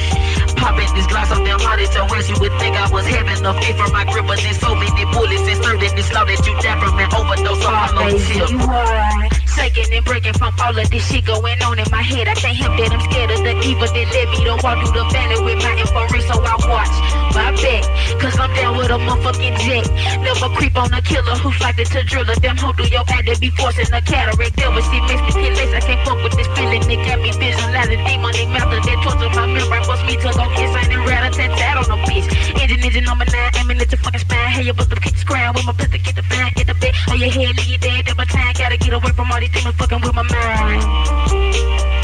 Popping 0.60 0.92
this 0.94 1.06
glass 1.06 1.30
of 1.32 1.38
them 1.38 1.58
heart 1.58 1.80
so 1.88 2.04
west 2.12 2.28
you 2.28 2.36
would 2.38 2.52
think 2.60 2.76
I 2.76 2.86
was 2.92 3.06
having 3.06 3.44
a 3.46 3.52
fit 3.54 3.76
from 3.76 3.92
my 3.92 4.04
grip, 4.04 4.26
but 4.26 4.38
there's 4.44 4.60
so 4.60 4.74
many 4.74 5.04
bullets 5.08 5.48
inserted 5.48 5.96
this 5.96 6.12
law 6.12 6.24
that 6.26 6.46
you 6.46 6.52
die 6.60 6.78
from 6.78 6.98
an 7.00 7.08
overdose 7.16 7.64
on 7.64 7.72
hollow 7.72 8.18
tip. 8.18 8.50
You 8.50 9.39
shaking 9.55 9.93
and 9.93 10.05
breaking 10.05 10.35
from 10.35 10.55
all 10.60 10.77
of 10.77 10.90
this 10.90 11.05
shit 11.06 11.24
going 11.24 11.60
on 11.62 11.78
in 11.78 11.86
my 11.90 12.02
head. 12.02 12.28
I 12.28 12.35
can't 12.35 12.56
help 12.56 12.77
that 12.78 12.93
I'm 12.93 13.02
scared 13.10 13.31
of 13.31 13.40
the 13.43 13.55
evil 13.66 13.86
that 13.86 14.06
led 14.14 14.28
me 14.31 14.39
to 14.47 14.55
walk 14.62 14.78
through 14.81 14.94
the 14.94 15.05
valley 15.10 15.39
with 15.44 15.59
my 15.62 15.74
infrared, 15.77 16.24
so 16.28 16.36
I 16.39 16.55
watch 16.68 16.94
my 17.35 17.51
back. 17.59 17.82
Cause 18.20 18.36
I'm 18.39 18.51
down 18.55 18.77
with 18.77 18.90
a 18.90 18.98
motherfucking 18.98 19.56
jet. 19.64 19.86
Never 20.22 20.48
creep 20.56 20.77
on 20.77 20.93
a 20.93 21.02
killer 21.02 21.36
who's 21.40 21.59
likely 21.60 21.85
to 21.85 22.02
drill 22.05 22.28
a 22.28 22.35
damn 22.39 22.56
hole 22.56 22.72
through 22.72 22.93
your 22.93 23.05
eye 23.09 23.22
that 23.27 23.40
be 23.40 23.51
forcing 23.51 23.90
a 23.93 24.01
cataract. 24.01 24.56
Devil 24.56 24.82
shit 24.82 25.02
makes 25.09 25.22
me 25.27 25.32
feel 25.43 25.55
less. 25.56 25.72
I 25.74 25.81
can't 25.81 26.01
fuck 26.06 26.18
with 26.22 26.35
this 26.36 26.48
feeling. 26.55 26.82
It 26.86 27.01
got 27.06 27.18
me 27.20 27.31
visualizing 27.32 28.02
demonic 28.05 28.48
method 28.55 28.82
that 28.85 28.98
torture 29.02 29.32
my 29.35 29.47
memory. 29.47 29.82
Force 29.85 30.02
me 30.06 30.14
to 30.20 30.31
go 30.31 30.44
insane 30.59 30.93
and 30.93 31.05
rat 31.09 31.27
a 31.27 31.31
tat 31.35 31.51
tat 31.59 31.77
on 31.81 31.86
the 31.89 31.98
bitch. 32.06 32.28
Engine, 32.60 32.81
engine 32.85 33.05
number 33.05 33.27
nine, 33.27 33.51
aiming 33.59 33.81
at 33.81 33.90
your 33.90 34.01
fucking 34.05 34.20
spine. 34.20 34.51
Hey, 34.52 34.62
you 34.68 34.74
bust 34.74 34.93
up, 34.93 35.01
kick 35.01 35.16
the 35.16 35.24
ground 35.24 35.56
with 35.56 35.66
my 35.66 35.72
pistol, 35.72 35.98
get 35.98 36.14
the 36.16 36.22
fine, 36.22 36.52
get 36.55 36.66
the 36.66 36.74
bit. 36.74 36.94
Oh, 37.09 37.12
on 37.12 37.18
your 37.18 37.31
head, 37.31 37.56
leave 37.56 37.68
you 37.68 37.78
dead, 37.78 38.06
double 38.06 38.24
time. 38.27 38.52
Gotta 38.55 38.77
get 38.77 38.93
away 38.93 39.12
from 39.16 39.32
all 39.32 39.39
these 39.40 39.50
demons 39.50 39.76
fucking 39.76 40.00
with 40.02 40.14
my 40.14 40.22
mind. 40.22 41.99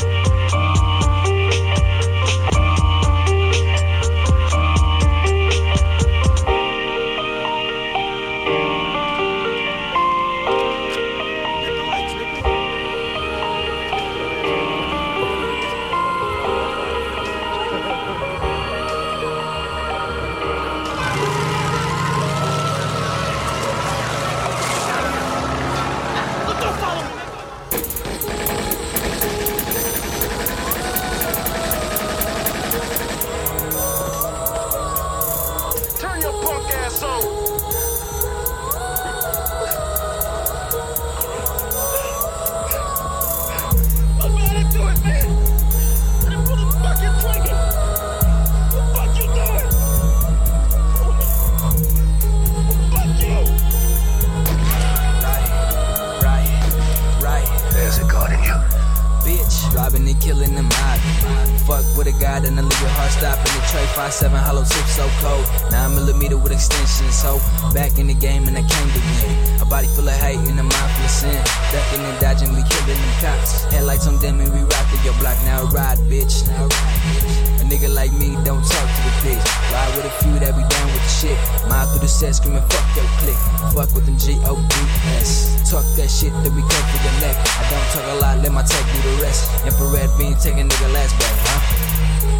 Shit. 81.16 81.36
Mile 81.68 81.88
through 81.88 82.04
the 82.04 82.08
set 82.08 82.36
screaming, 82.36 82.64
fuck 82.68 82.84
your 82.92 83.08
click. 83.24 83.40
Fuck 83.72 83.88
with 83.96 84.04
them 84.04 84.20
G-O-D-S. 84.20 85.64
Talk 85.64 85.84
that 85.96 86.12
shit, 86.12 86.32
then 86.44 86.52
we 86.52 86.60
come 86.60 86.84
for 86.92 87.00
your 87.00 87.16
neck. 87.24 87.36
I 87.40 87.62
don't 87.72 87.86
talk 87.96 88.06
a 88.12 88.16
lot, 88.20 88.34
let 88.44 88.52
my 88.52 88.62
tech 88.62 88.84
do 88.92 88.98
the 89.00 89.14
rest. 89.24 89.48
Infrared 89.64 90.12
beam, 90.20 90.36
take 90.36 90.60
a 90.60 90.64
nigga 90.64 90.88
last 90.92 91.16
back, 91.16 91.36
huh? 91.48 91.60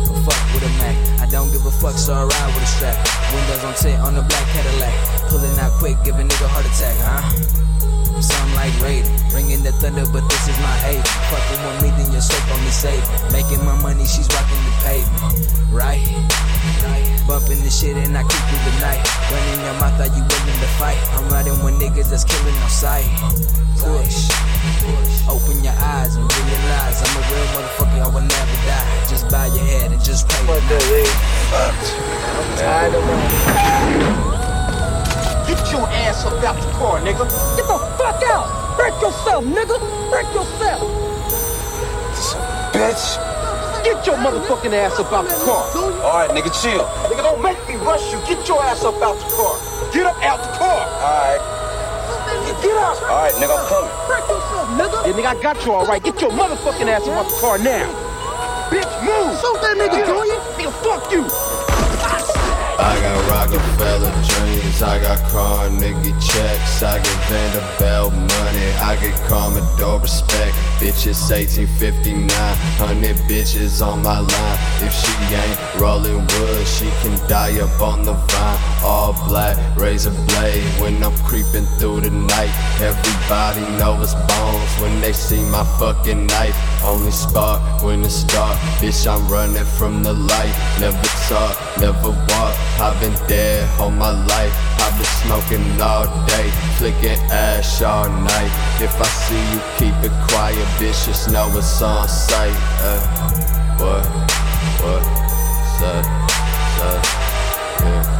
But 0.05 0.19
fuck 0.28 0.43
with 0.53 0.69
a 0.69 0.73
Mac. 0.77 0.97
I 1.24 1.27
don't 1.27 1.51
give 1.51 1.65
a 1.65 1.73
fuck, 1.73 1.97
so 1.97 2.12
I 2.12 2.28
ride 2.28 2.51
with 2.53 2.69
a 2.69 2.70
strap. 2.70 2.97
Windows 3.32 3.65
on 3.65 3.74
tint 3.81 3.98
on 4.05 4.12
the 4.15 4.23
black 4.23 4.47
Cadillac. 4.53 4.94
Pulling 5.32 5.57
out 5.59 5.73
quick, 5.81 5.97
give 6.05 6.20
a 6.20 6.23
nigga 6.23 6.47
heart 6.47 6.69
attack, 6.69 6.97
huh? 7.01 7.24
Something 8.20 8.57
like 8.57 8.73
Raiden, 8.81 9.05
bringing 9.28 9.61
the 9.61 9.73
thunder, 9.77 10.09
but 10.09 10.24
this 10.28 10.48
is 10.48 10.57
my 10.65 10.77
age. 10.89 11.05
Fucking 11.28 11.61
with 11.69 11.78
me, 11.85 11.89
then 12.01 12.09
your 12.12 12.24
soap 12.24 12.48
on 12.48 12.61
me 12.65 12.73
safe. 12.73 13.05
Making 13.28 13.61
my 13.65 13.77
money, 13.82 14.09
she's 14.09 14.24
rocking 14.32 14.57
the 14.65 14.73
pavement, 14.87 15.35
right? 15.75 15.99
Bumping 17.27 17.59
the 17.67 17.71
shit 17.71 17.99
and 17.99 18.15
I 18.17 18.23
keep 18.23 18.43
through 18.47 18.63
the 18.63 18.75
night. 18.79 19.03
Running 19.35 19.61
your 19.67 19.75
mouth, 19.83 19.99
are 19.99 20.07
you 20.15 20.23
willing 20.23 20.59
to 20.63 20.71
fight? 20.79 20.99
I'm 21.19 21.27
riding 21.29 21.59
with 21.67 21.75
niggas 21.83 22.09
that's 22.11 22.23
killing 22.23 22.55
on 22.63 22.71
sight. 22.71 23.11
Push, 23.83 24.31
open 25.27 25.59
your 25.67 25.75
eyes 25.75 26.15
and 26.15 26.23
realize 26.23 27.03
I'm 27.03 27.19
a 27.19 27.23
real 27.27 27.47
motherfucker, 27.59 27.99
I 27.99 28.09
will 28.15 28.23
never 28.23 28.57
die. 28.63 28.87
Just 29.11 29.27
by 29.27 29.51
bow 29.51 29.55
your 29.55 29.67
head 29.67 29.91
and 29.91 30.03
just 30.03 30.29
pray. 30.29 30.47
What 30.47 30.63
the 30.71 30.79
hell? 30.79 31.11
I'm 32.39 32.49
tired 32.63 32.95
of 32.95 33.03
it. 33.03 33.19
Get 35.51 35.63
your 35.73 35.87
ass 36.07 36.25
up 36.25 36.43
out 36.47 36.57
the 36.63 36.71
car, 36.79 37.01
nigga. 37.01 37.27
Get 37.59 37.67
the 37.67 37.79
fuck 37.99 38.23
out. 38.31 38.47
Break 38.79 38.95
yourself, 39.03 39.45
nigga. 39.45 39.79
Break 40.11 40.29
yourself. 40.35 40.83
Bitch. 42.73 43.36
Get 43.97 44.12
your 44.12 44.16
motherfucking 44.16 44.74
ass 44.77 45.01
up 45.01 45.10
out 45.10 45.24
the 45.24 45.35
car. 45.40 45.64
Alright, 46.05 46.28
nigga, 46.31 46.52
chill. 46.52 46.85
Nigga, 47.09 47.23
don't 47.24 47.40
make 47.43 47.56
me 47.66 47.77
rush 47.77 48.12
you. 48.12 48.20
Get 48.28 48.47
your 48.47 48.62
ass 48.62 48.85
up 48.85 49.01
out 49.01 49.16
the 49.16 49.24
car. 49.32 49.56
Get 49.90 50.05
up 50.05 50.20
out 50.23 50.36
the 50.36 50.52
car. 50.60 50.85
Alright. 51.01 51.40
Get 52.60 52.77
out. 52.77 53.01
Alright, 53.09 53.32
nigga, 53.40 53.56
I'm 53.56 53.64
coming. 53.64 53.90
Yourself, 54.28 54.68
nigga. 54.77 55.06
Yeah, 55.09 55.12
nigga, 55.16 55.39
I 55.39 55.43
got 55.43 55.64
you 55.64 55.73
all 55.73 55.86
right. 55.86 56.02
Get 56.02 56.20
your 56.20 56.31
motherfucking 56.31 56.89
ass 56.93 57.09
up 57.09 57.16
out 57.16 57.24
the 57.24 57.40
car 57.40 57.56
now. 57.56 57.89
Bitch, 58.68 58.93
move. 59.01 59.32
Shoot 59.40 59.60
that 59.64 59.81
nigga, 59.81 60.05
do 60.05 60.12
you? 60.28 60.39
Nigga, 60.60 60.73
fuck 60.85 61.10
you. 61.10 61.45
I 62.87 63.01
got 63.01 63.19
Rockefeller 63.29 64.13
dreams, 64.31 64.81
I 64.81 65.01
got 65.01 65.19
Carnegie 65.31 66.13
checks, 66.21 66.85
I 66.85 66.99
get 66.99 67.19
Vanderbilt 67.27 68.13
money, 68.13 68.71
I 68.79 68.97
get 69.01 69.15
Commodore 69.27 69.99
respect. 69.99 70.55
Bitches 70.79 71.19
1859, 71.29 72.31
hundred 72.79 73.17
bitches 73.27 73.85
on 73.85 74.05
my 74.05 74.21
line. 74.21 74.59
If 74.87 74.93
she 74.95 75.11
ain't 75.35 75.59
rolling 75.83 76.23
wood, 76.39 76.67
she 76.67 76.87
can 77.03 77.17
die 77.29 77.59
up 77.59 77.81
on 77.83 78.05
the 78.05 78.13
vine. 78.13 78.59
All 78.85 79.15
black, 79.27 79.57
razor 79.77 80.15
blade 80.29 80.63
when 80.81 81.03
I'm 81.03 81.17
creeping 81.25 81.67
through 81.79 82.03
the 82.03 82.11
night. 82.11 82.55
Everybody 82.79 83.63
know 83.79 84.01
it's 84.01 84.15
bones 84.15 84.73
when 84.81 85.01
they 85.01 85.13
see 85.13 85.43
my 85.43 85.65
fucking 85.81 86.27
knife. 86.29 86.55
Only 86.87 87.11
spark 87.11 87.83
when 87.83 88.05
it's 88.05 88.23
dark, 88.25 88.57
bitch. 88.79 89.07
I'm 89.07 89.27
running 89.29 89.65
from 89.65 90.05
the 90.05 90.13
light. 90.13 90.55
Never 90.79 91.03
talk, 91.29 91.59
never 91.79 92.11
walk. 92.11 92.55
I've 92.79 92.99
been 93.01 93.13
dead 93.27 93.69
all 93.81 93.91
my 93.91 94.11
life. 94.11 94.55
I've 94.81 94.95
been 94.97 95.05
smoking 95.25 95.83
all 95.83 96.07
day, 96.27 96.49
flicking 96.79 97.19
ash 97.31 97.83
all 97.83 98.09
night. 98.09 98.53
If 98.81 98.95
I 99.01 99.09
see 99.27 99.43
you, 99.53 99.61
keep 99.79 99.97
it 100.05 100.15
quiet, 100.29 100.69
bitch. 100.79 101.07
Just 101.07 101.29
know 101.29 101.51
it's 101.59 101.83
on 101.83 102.09
sight. 102.09 102.55
Uh, 102.81 103.01
what? 103.79 104.07
What? 104.81 105.03
Say, 105.79 106.03
yeah. 107.81 108.15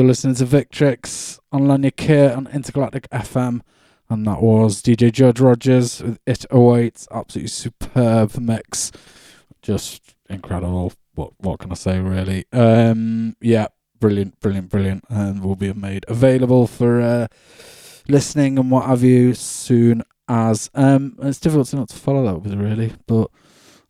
You're 0.00 0.06
listening 0.06 0.36
to 0.36 0.46
Victrix 0.46 1.38
on 1.52 1.68
Lanyard 1.68 1.98
Care 1.98 2.34
on 2.34 2.46
Intergalactic 2.46 3.06
FM, 3.10 3.60
and 4.08 4.26
that 4.26 4.40
was 4.40 4.80
DJ 4.80 5.12
George 5.12 5.40
Rogers 5.40 6.02
with 6.02 6.18
It 6.26 6.46
Awaits. 6.50 7.06
Absolutely 7.10 7.48
superb 7.48 8.38
mix. 8.38 8.92
Just 9.60 10.14
incredible. 10.30 10.94
What 11.16 11.34
what 11.40 11.58
can 11.58 11.70
I 11.70 11.74
say 11.74 11.98
really? 12.00 12.46
Um 12.50 13.36
yeah, 13.42 13.66
brilliant, 13.98 14.40
brilliant, 14.40 14.70
brilliant. 14.70 15.04
And 15.10 15.44
will 15.44 15.54
be 15.54 15.70
made 15.74 16.06
available 16.08 16.66
for 16.66 17.02
uh 17.02 17.26
listening 18.08 18.58
and 18.58 18.70
what 18.70 18.86
have 18.86 19.02
you 19.02 19.34
soon 19.34 20.02
as 20.28 20.70
um 20.74 21.16
it's 21.20 21.38
difficult 21.40 21.68
to 21.68 21.76
not 21.76 21.90
to 21.90 21.96
follow 21.96 22.24
that 22.24 22.40
with 22.40 22.54
really, 22.54 22.94
but 23.06 23.30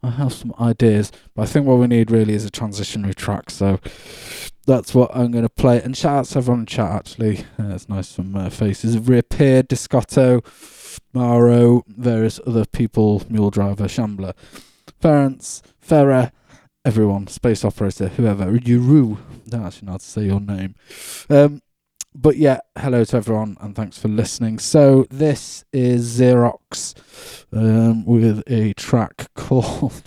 I 0.02 0.10
have 0.10 0.32
some 0.32 0.54
ideas. 0.60 1.12
But 1.34 1.42
I 1.42 1.46
think 1.46 1.66
what 1.66 1.78
we 1.78 1.86
need 1.86 2.10
really 2.10 2.34
is 2.34 2.44
a 2.44 2.50
transitionary 2.50 3.14
track, 3.14 3.50
so 3.50 3.78
that's 4.66 4.94
what 4.94 5.10
I'm 5.14 5.30
going 5.30 5.44
to 5.44 5.50
play. 5.50 5.82
And 5.82 5.96
shout 5.96 6.18
out 6.18 6.24
to 6.26 6.38
everyone 6.38 6.60
in 6.60 6.66
chat, 6.66 6.90
actually. 6.90 7.40
Uh, 7.58 7.74
it's 7.74 7.88
nice 7.88 8.08
some 8.08 8.34
uh, 8.36 8.50
faces 8.50 8.94
have 8.94 9.08
reappeared. 9.08 9.68
Discotto, 9.68 10.42
Maro, 11.12 11.84
various 11.88 12.40
other 12.46 12.64
people, 12.64 13.22
Mule 13.28 13.50
Driver, 13.50 13.88
Shambler, 13.88 14.34
Ference, 15.02 15.62
Ferrer, 15.80 16.32
everyone, 16.84 17.26
Space 17.26 17.64
Operator, 17.64 18.08
whoever, 18.08 18.46
Yuru. 18.52 19.18
Don't 19.48 19.66
actually 19.66 19.86
know 19.86 19.92
how 19.92 19.98
to 19.98 20.04
say 20.04 20.24
your 20.24 20.40
name. 20.40 20.74
Um, 21.28 21.62
but 22.14 22.36
yeah, 22.36 22.60
hello 22.76 23.04
to 23.04 23.16
everyone 23.16 23.56
and 23.60 23.74
thanks 23.74 23.98
for 23.98 24.08
listening. 24.08 24.58
So 24.58 25.06
this 25.10 25.64
is 25.72 26.18
Xerrox 26.20 26.94
um, 27.52 28.04
with 28.04 28.42
a 28.46 28.72
track 28.74 29.28
called 29.34 30.02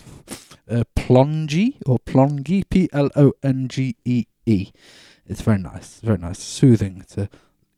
uh, 0.70 0.84
Plongy 0.96 1.76
or 1.86 1.98
Plongy, 2.00 2.68
P 2.68 2.88
L 2.92 3.10
O 3.16 3.32
N 3.42 3.68
G 3.68 3.96
E 4.04 4.26
E. 4.46 4.70
It's 5.26 5.40
very 5.40 5.58
nice, 5.58 6.00
very 6.00 6.18
nice, 6.18 6.38
soothing 6.38 7.04
to 7.10 7.28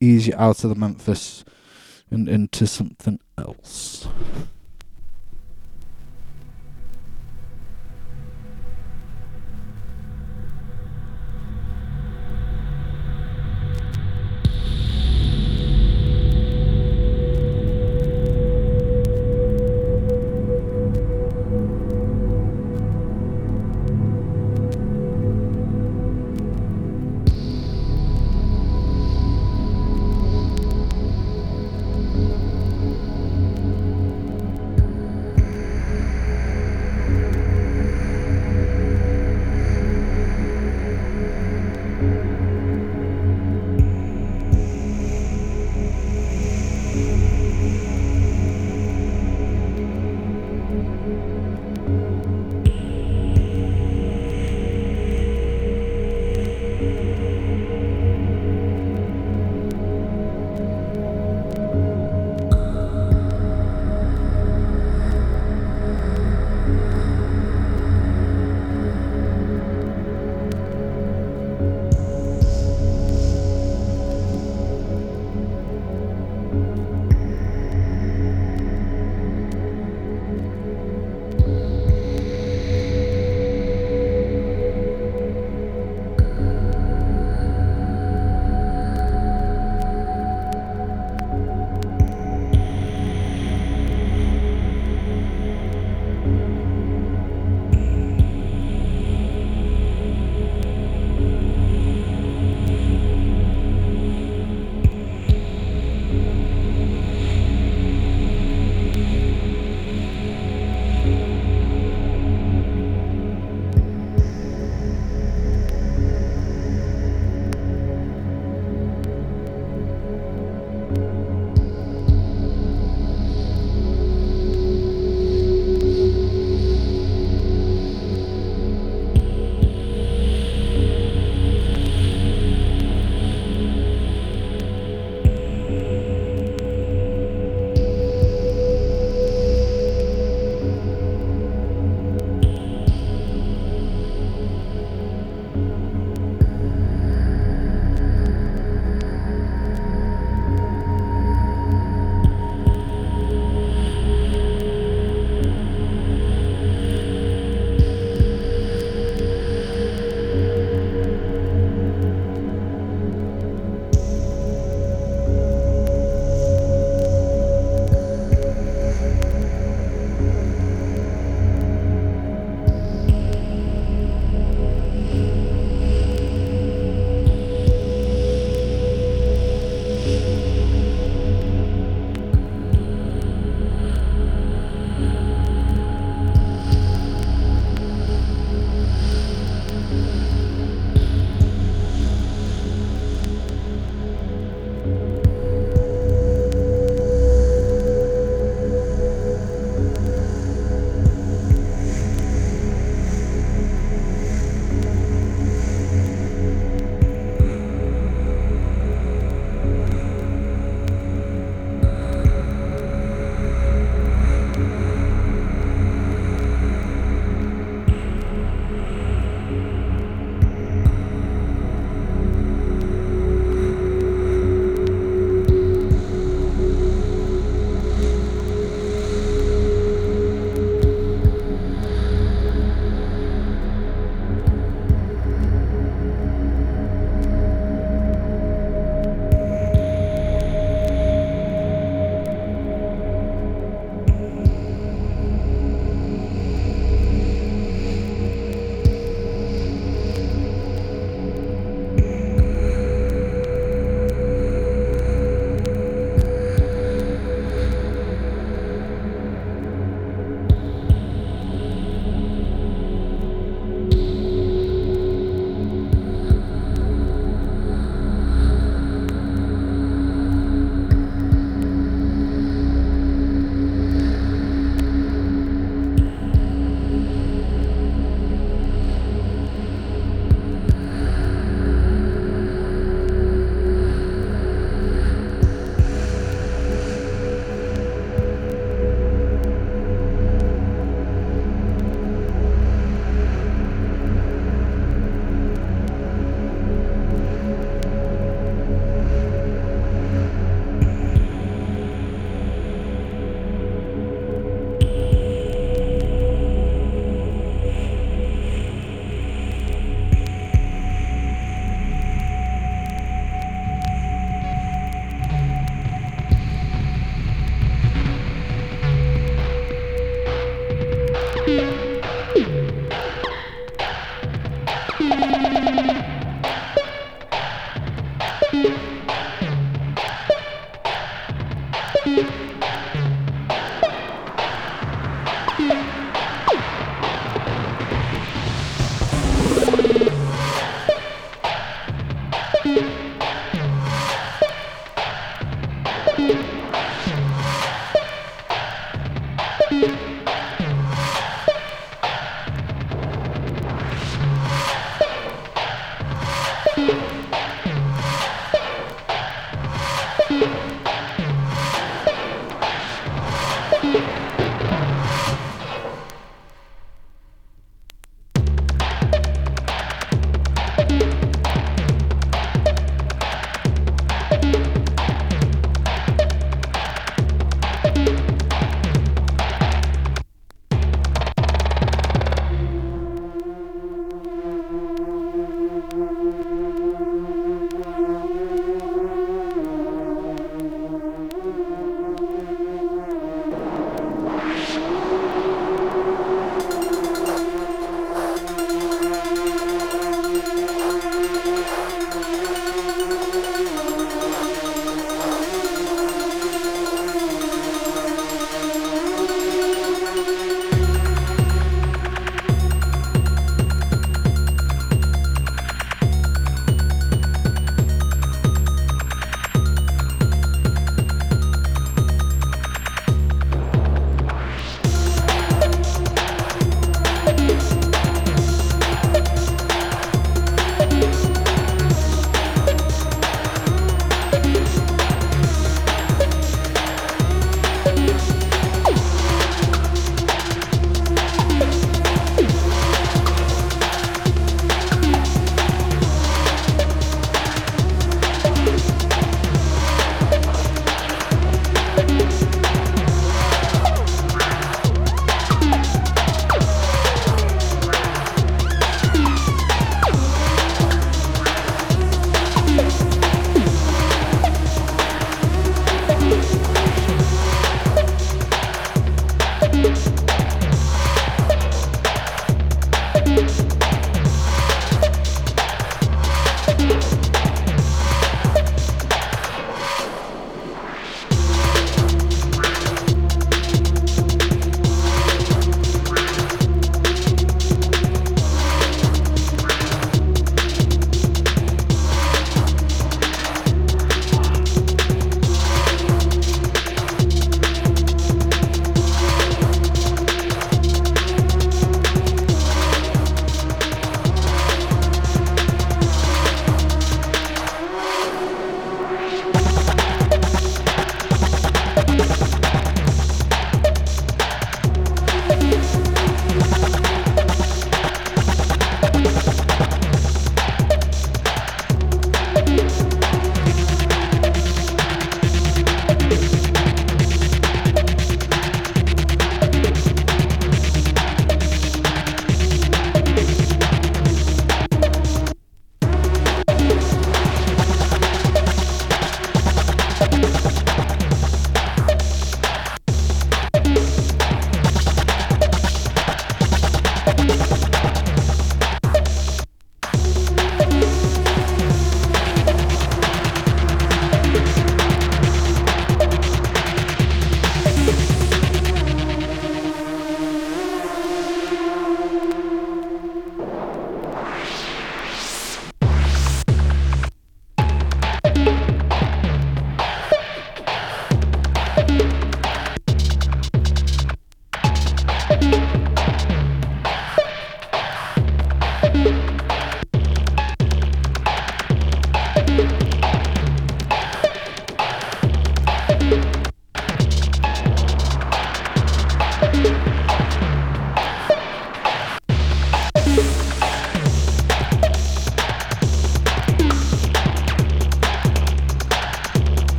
ease 0.00 0.26
you 0.26 0.34
out 0.36 0.64
of 0.64 0.70
the 0.70 0.76
Memphis 0.76 1.44
and 2.10 2.28
into 2.28 2.66
something 2.66 3.20
else. 3.36 4.08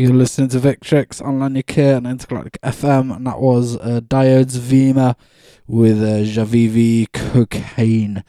You're 0.00 0.14
listening 0.14 0.48
to 0.48 0.60
Victrix 0.60 1.22
on 1.22 1.40
Lanyard 1.40 1.66
K 1.66 1.90
and 1.90 2.06
Intergalactic 2.06 2.58
FM, 2.62 3.14
and 3.14 3.26
that 3.26 3.38
was 3.38 3.76
uh, 3.76 4.00
Diodes 4.02 4.56
Vema 4.56 5.14
with 5.66 6.02
uh, 6.02 6.24
Javivi 6.24 7.06
Cocaine. 7.12 8.24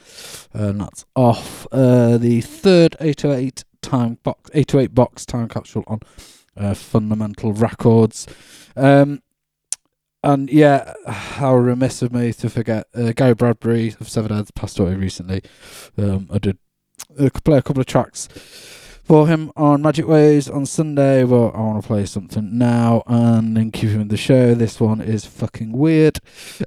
And 0.51 0.81
that's 0.81 1.05
off 1.15 1.65
uh, 1.71 2.17
the 2.17 2.41
third 2.41 2.97
808 2.99 3.63
time 3.81 4.17
box, 4.21 4.51
808 4.53 4.93
box 4.93 5.25
time 5.25 5.47
capsule 5.47 5.85
on 5.87 6.01
uh, 6.57 6.73
Fundamental 6.73 7.53
Records. 7.53 8.27
Um, 8.75 9.21
and 10.25 10.49
yeah, 10.49 10.91
how 11.07 11.55
remiss 11.55 12.01
of 12.01 12.11
me 12.11 12.33
to 12.33 12.49
forget 12.49 12.87
uh, 12.93 13.13
Garry 13.13 13.33
Bradbury 13.33 13.95
of 14.01 14.09
Severed 14.09 14.31
Heads 14.31 14.51
passed 14.51 14.77
away 14.77 14.95
recently. 14.95 15.41
Um, 15.97 16.27
I 16.33 16.37
did 16.37 16.57
play 17.45 17.59
a 17.59 17.61
couple 17.61 17.79
of 17.79 17.85
tracks 17.85 18.27
for 19.11 19.27
him 19.27 19.51
on 19.57 19.81
Magic 19.81 20.07
Ways 20.07 20.49
on 20.49 20.65
Sunday, 20.65 21.25
but 21.25 21.49
I 21.49 21.59
want 21.59 21.83
to 21.83 21.85
play 21.85 22.05
something 22.05 22.57
now 22.57 23.03
and 23.07 23.57
then 23.57 23.69
keep 23.69 23.89
him 23.89 23.99
in 23.99 24.07
the 24.07 24.15
show. 24.15 24.55
This 24.55 24.79
one 24.79 25.01
is 25.01 25.25
fucking 25.25 25.73
weird. 25.73 26.19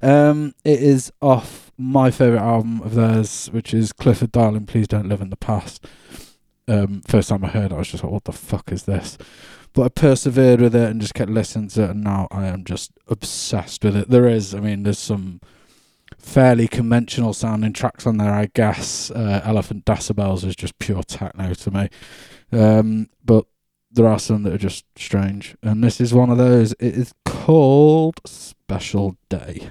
Um, 0.02 0.54
it 0.62 0.82
is 0.82 1.10
off 1.22 1.72
my 1.78 2.10
favourite 2.10 2.42
album 2.42 2.82
of 2.82 2.96
theirs, 2.96 3.46
which 3.46 3.72
is 3.72 3.94
Clifford 3.94 4.30
Darling, 4.30 4.66
Please 4.66 4.86
Don't 4.86 5.08
Live 5.08 5.22
in 5.22 5.30
the 5.30 5.38
Past. 5.38 5.86
Um, 6.68 7.00
first 7.08 7.30
time 7.30 7.46
I 7.46 7.48
heard 7.48 7.72
it, 7.72 7.76
I 7.76 7.78
was 7.78 7.88
just 7.88 8.04
like, 8.04 8.12
what 8.12 8.24
the 8.24 8.32
fuck 8.32 8.70
is 8.70 8.82
this? 8.82 9.16
But 9.72 9.82
I 9.84 9.88
persevered 9.88 10.60
with 10.60 10.76
it 10.76 10.90
and 10.90 11.00
just 11.00 11.14
kept 11.14 11.30
listening 11.30 11.68
to 11.68 11.84
it, 11.84 11.90
and 11.92 12.04
now 12.04 12.28
I 12.30 12.44
am 12.48 12.64
just 12.64 12.92
obsessed 13.08 13.82
with 13.82 13.96
it. 13.96 14.10
There 14.10 14.28
is, 14.28 14.54
I 14.54 14.60
mean, 14.60 14.82
there's 14.82 14.98
some 14.98 15.40
fairly 16.18 16.68
conventional 16.68 17.32
sounding 17.32 17.72
tracks 17.72 18.06
on 18.06 18.18
there, 18.18 18.32
I 18.32 18.50
guess. 18.52 19.10
Uh, 19.10 19.40
Elephant 19.44 19.86
Decibels 19.86 20.44
is 20.44 20.54
just 20.54 20.78
pure 20.78 21.02
techno 21.02 21.54
to 21.54 21.70
me. 21.70 21.88
Um, 22.54 23.08
but 23.24 23.46
there 23.90 24.06
are 24.06 24.18
some 24.18 24.42
that 24.44 24.52
are 24.52 24.58
just 24.58 24.84
strange. 24.96 25.56
And 25.62 25.82
this 25.82 26.00
is 26.00 26.14
one 26.14 26.30
of 26.30 26.38
those. 26.38 26.72
It 26.72 26.94
is 26.94 27.12
called 27.24 28.20
Special 28.26 29.16
Day. 29.28 29.70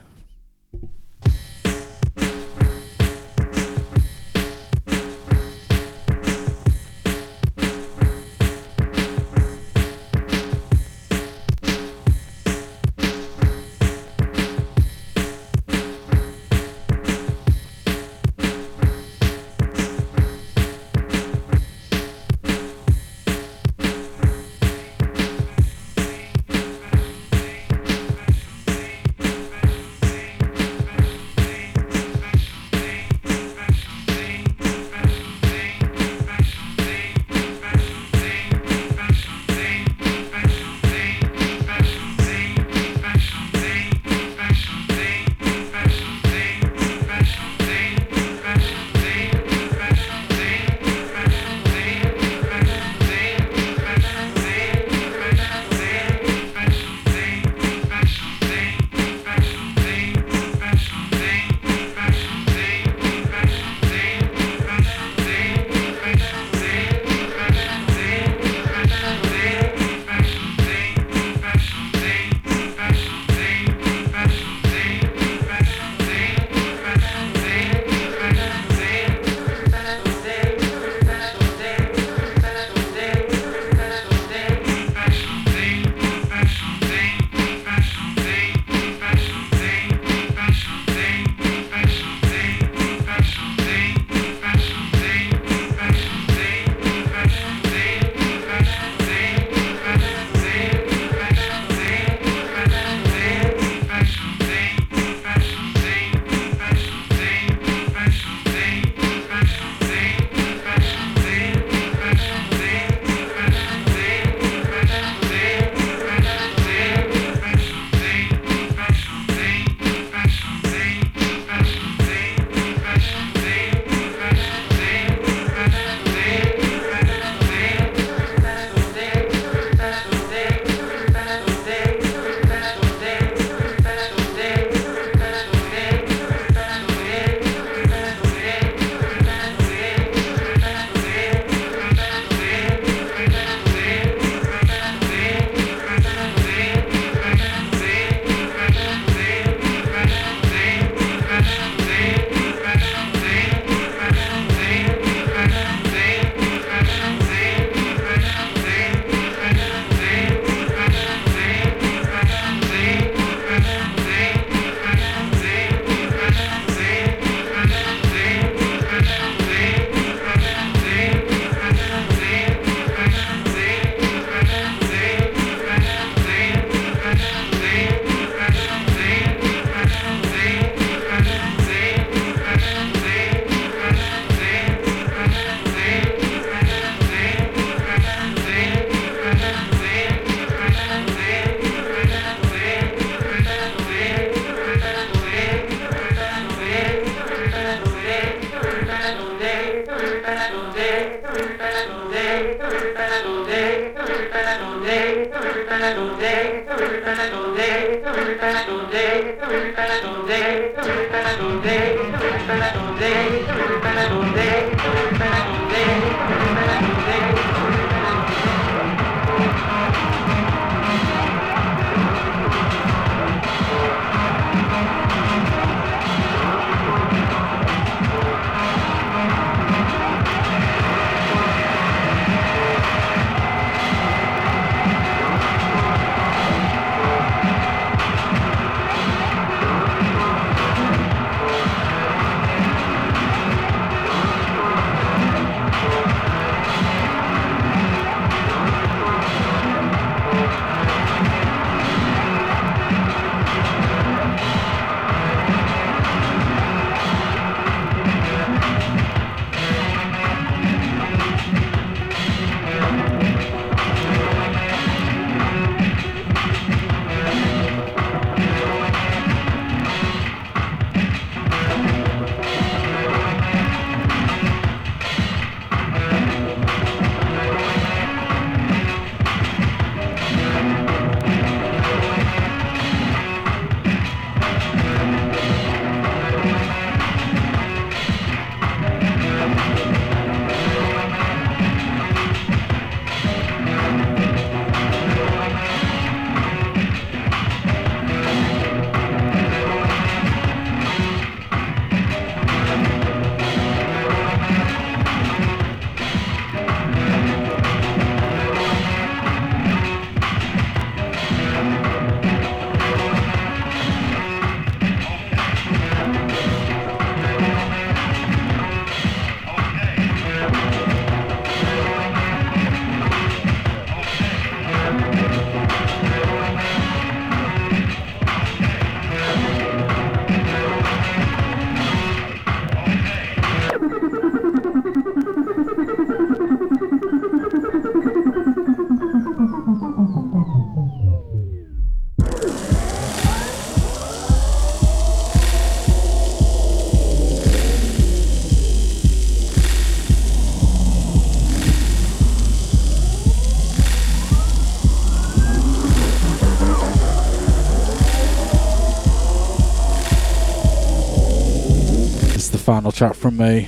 Track 362.93 363.15
from 363.15 363.37
me. 363.37 363.67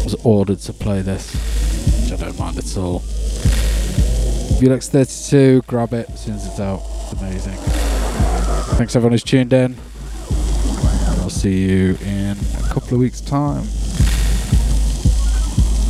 I 0.00 0.04
was 0.04 0.14
ordered 0.22 0.58
to 0.60 0.72
play 0.74 1.00
this, 1.00 1.32
which 2.02 2.12
I 2.12 2.16
don't 2.22 2.38
mind 2.38 2.58
at 2.58 2.76
all. 2.76 3.00
Vulex 4.60 4.88
32, 4.90 5.62
grab 5.66 5.94
it 5.94 6.10
as 6.10 6.46
it's 6.46 6.60
out. 6.60 6.82
It's 6.84 7.12
amazing. 7.14 7.56
Thanks 8.76 8.94
everyone 8.94 9.12
who's 9.12 9.22
tuned 9.22 9.54
in. 9.54 9.76
I'll 11.22 11.30
see 11.30 11.62
you 11.62 11.96
in 12.02 12.36
a 12.58 12.68
couple 12.68 12.94
of 12.94 13.00
weeks' 13.00 13.22
time. 13.22 13.64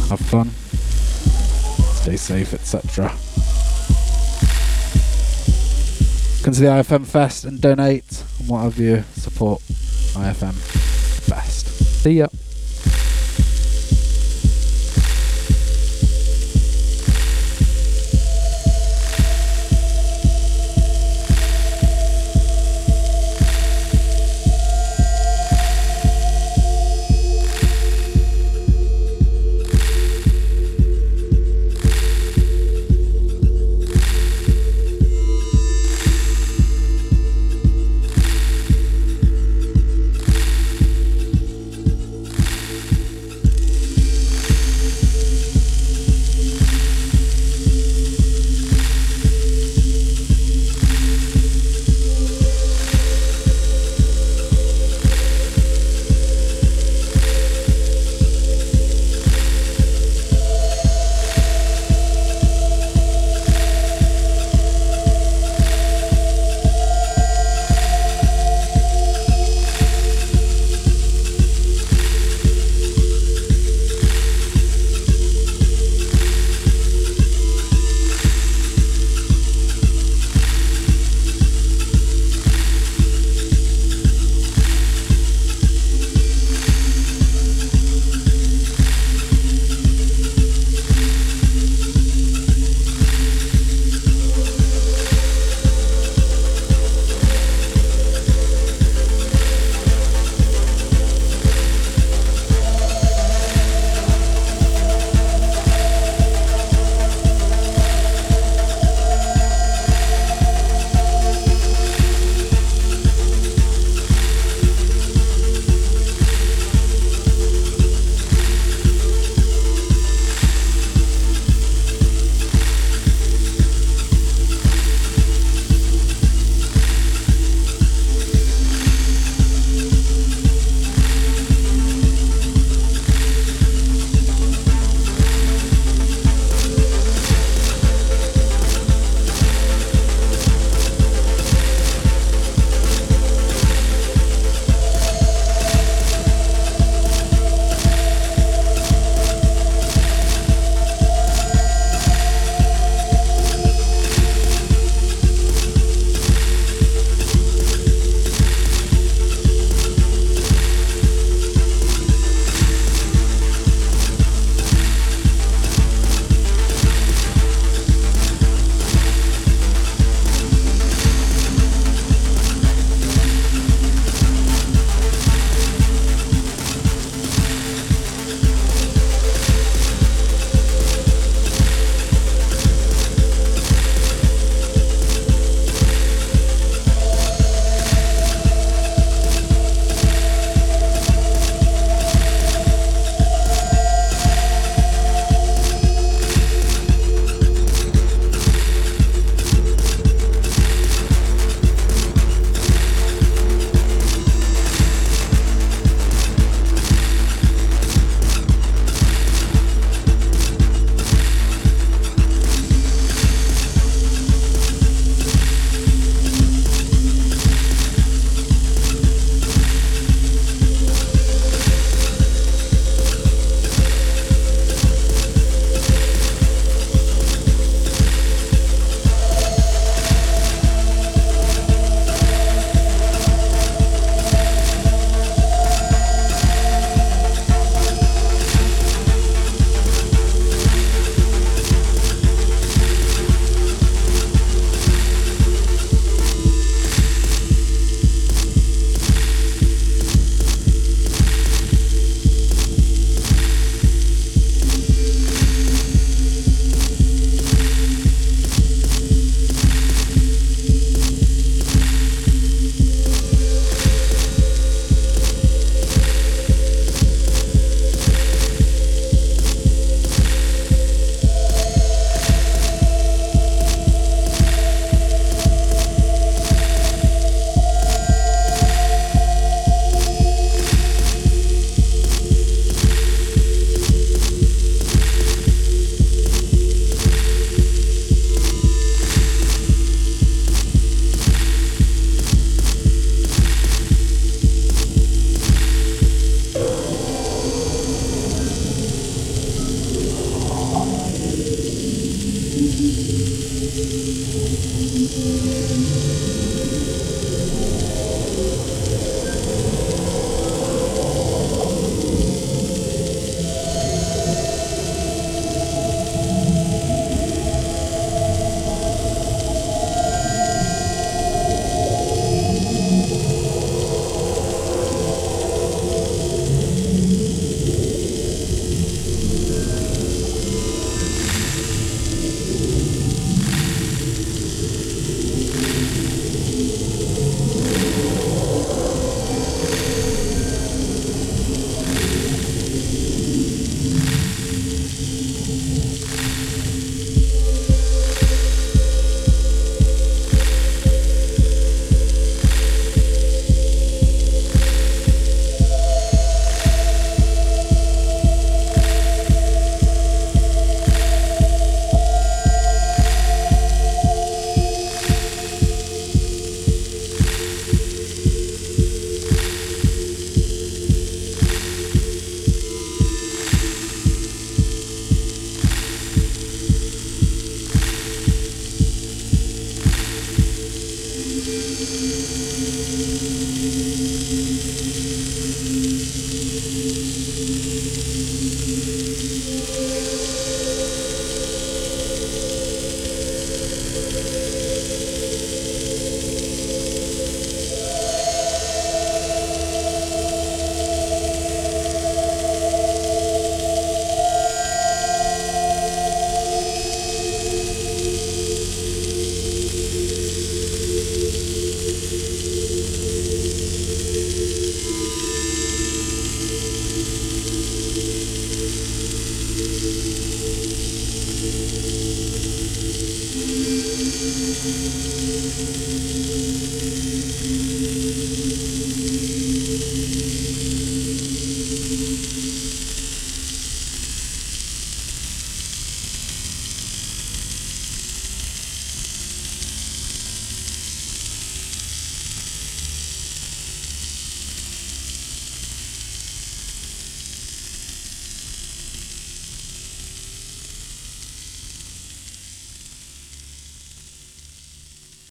Have 0.08 0.20
fun. 0.20 0.50
Stay 1.96 2.16
safe, 2.16 2.54
etc. 2.54 3.08
Come 6.44 6.54
to 6.54 6.60
the 6.60 6.66
IFM 6.66 7.04
Fest 7.04 7.44
and 7.44 7.60
donate 7.60 8.11
and 8.42 8.50
what 8.50 8.62
have 8.62 8.78
you. 8.78 9.02
Support 9.14 9.60
IFM 9.60 10.54
Fest. 10.54 11.66
See 12.02 12.18
ya. 12.18 12.26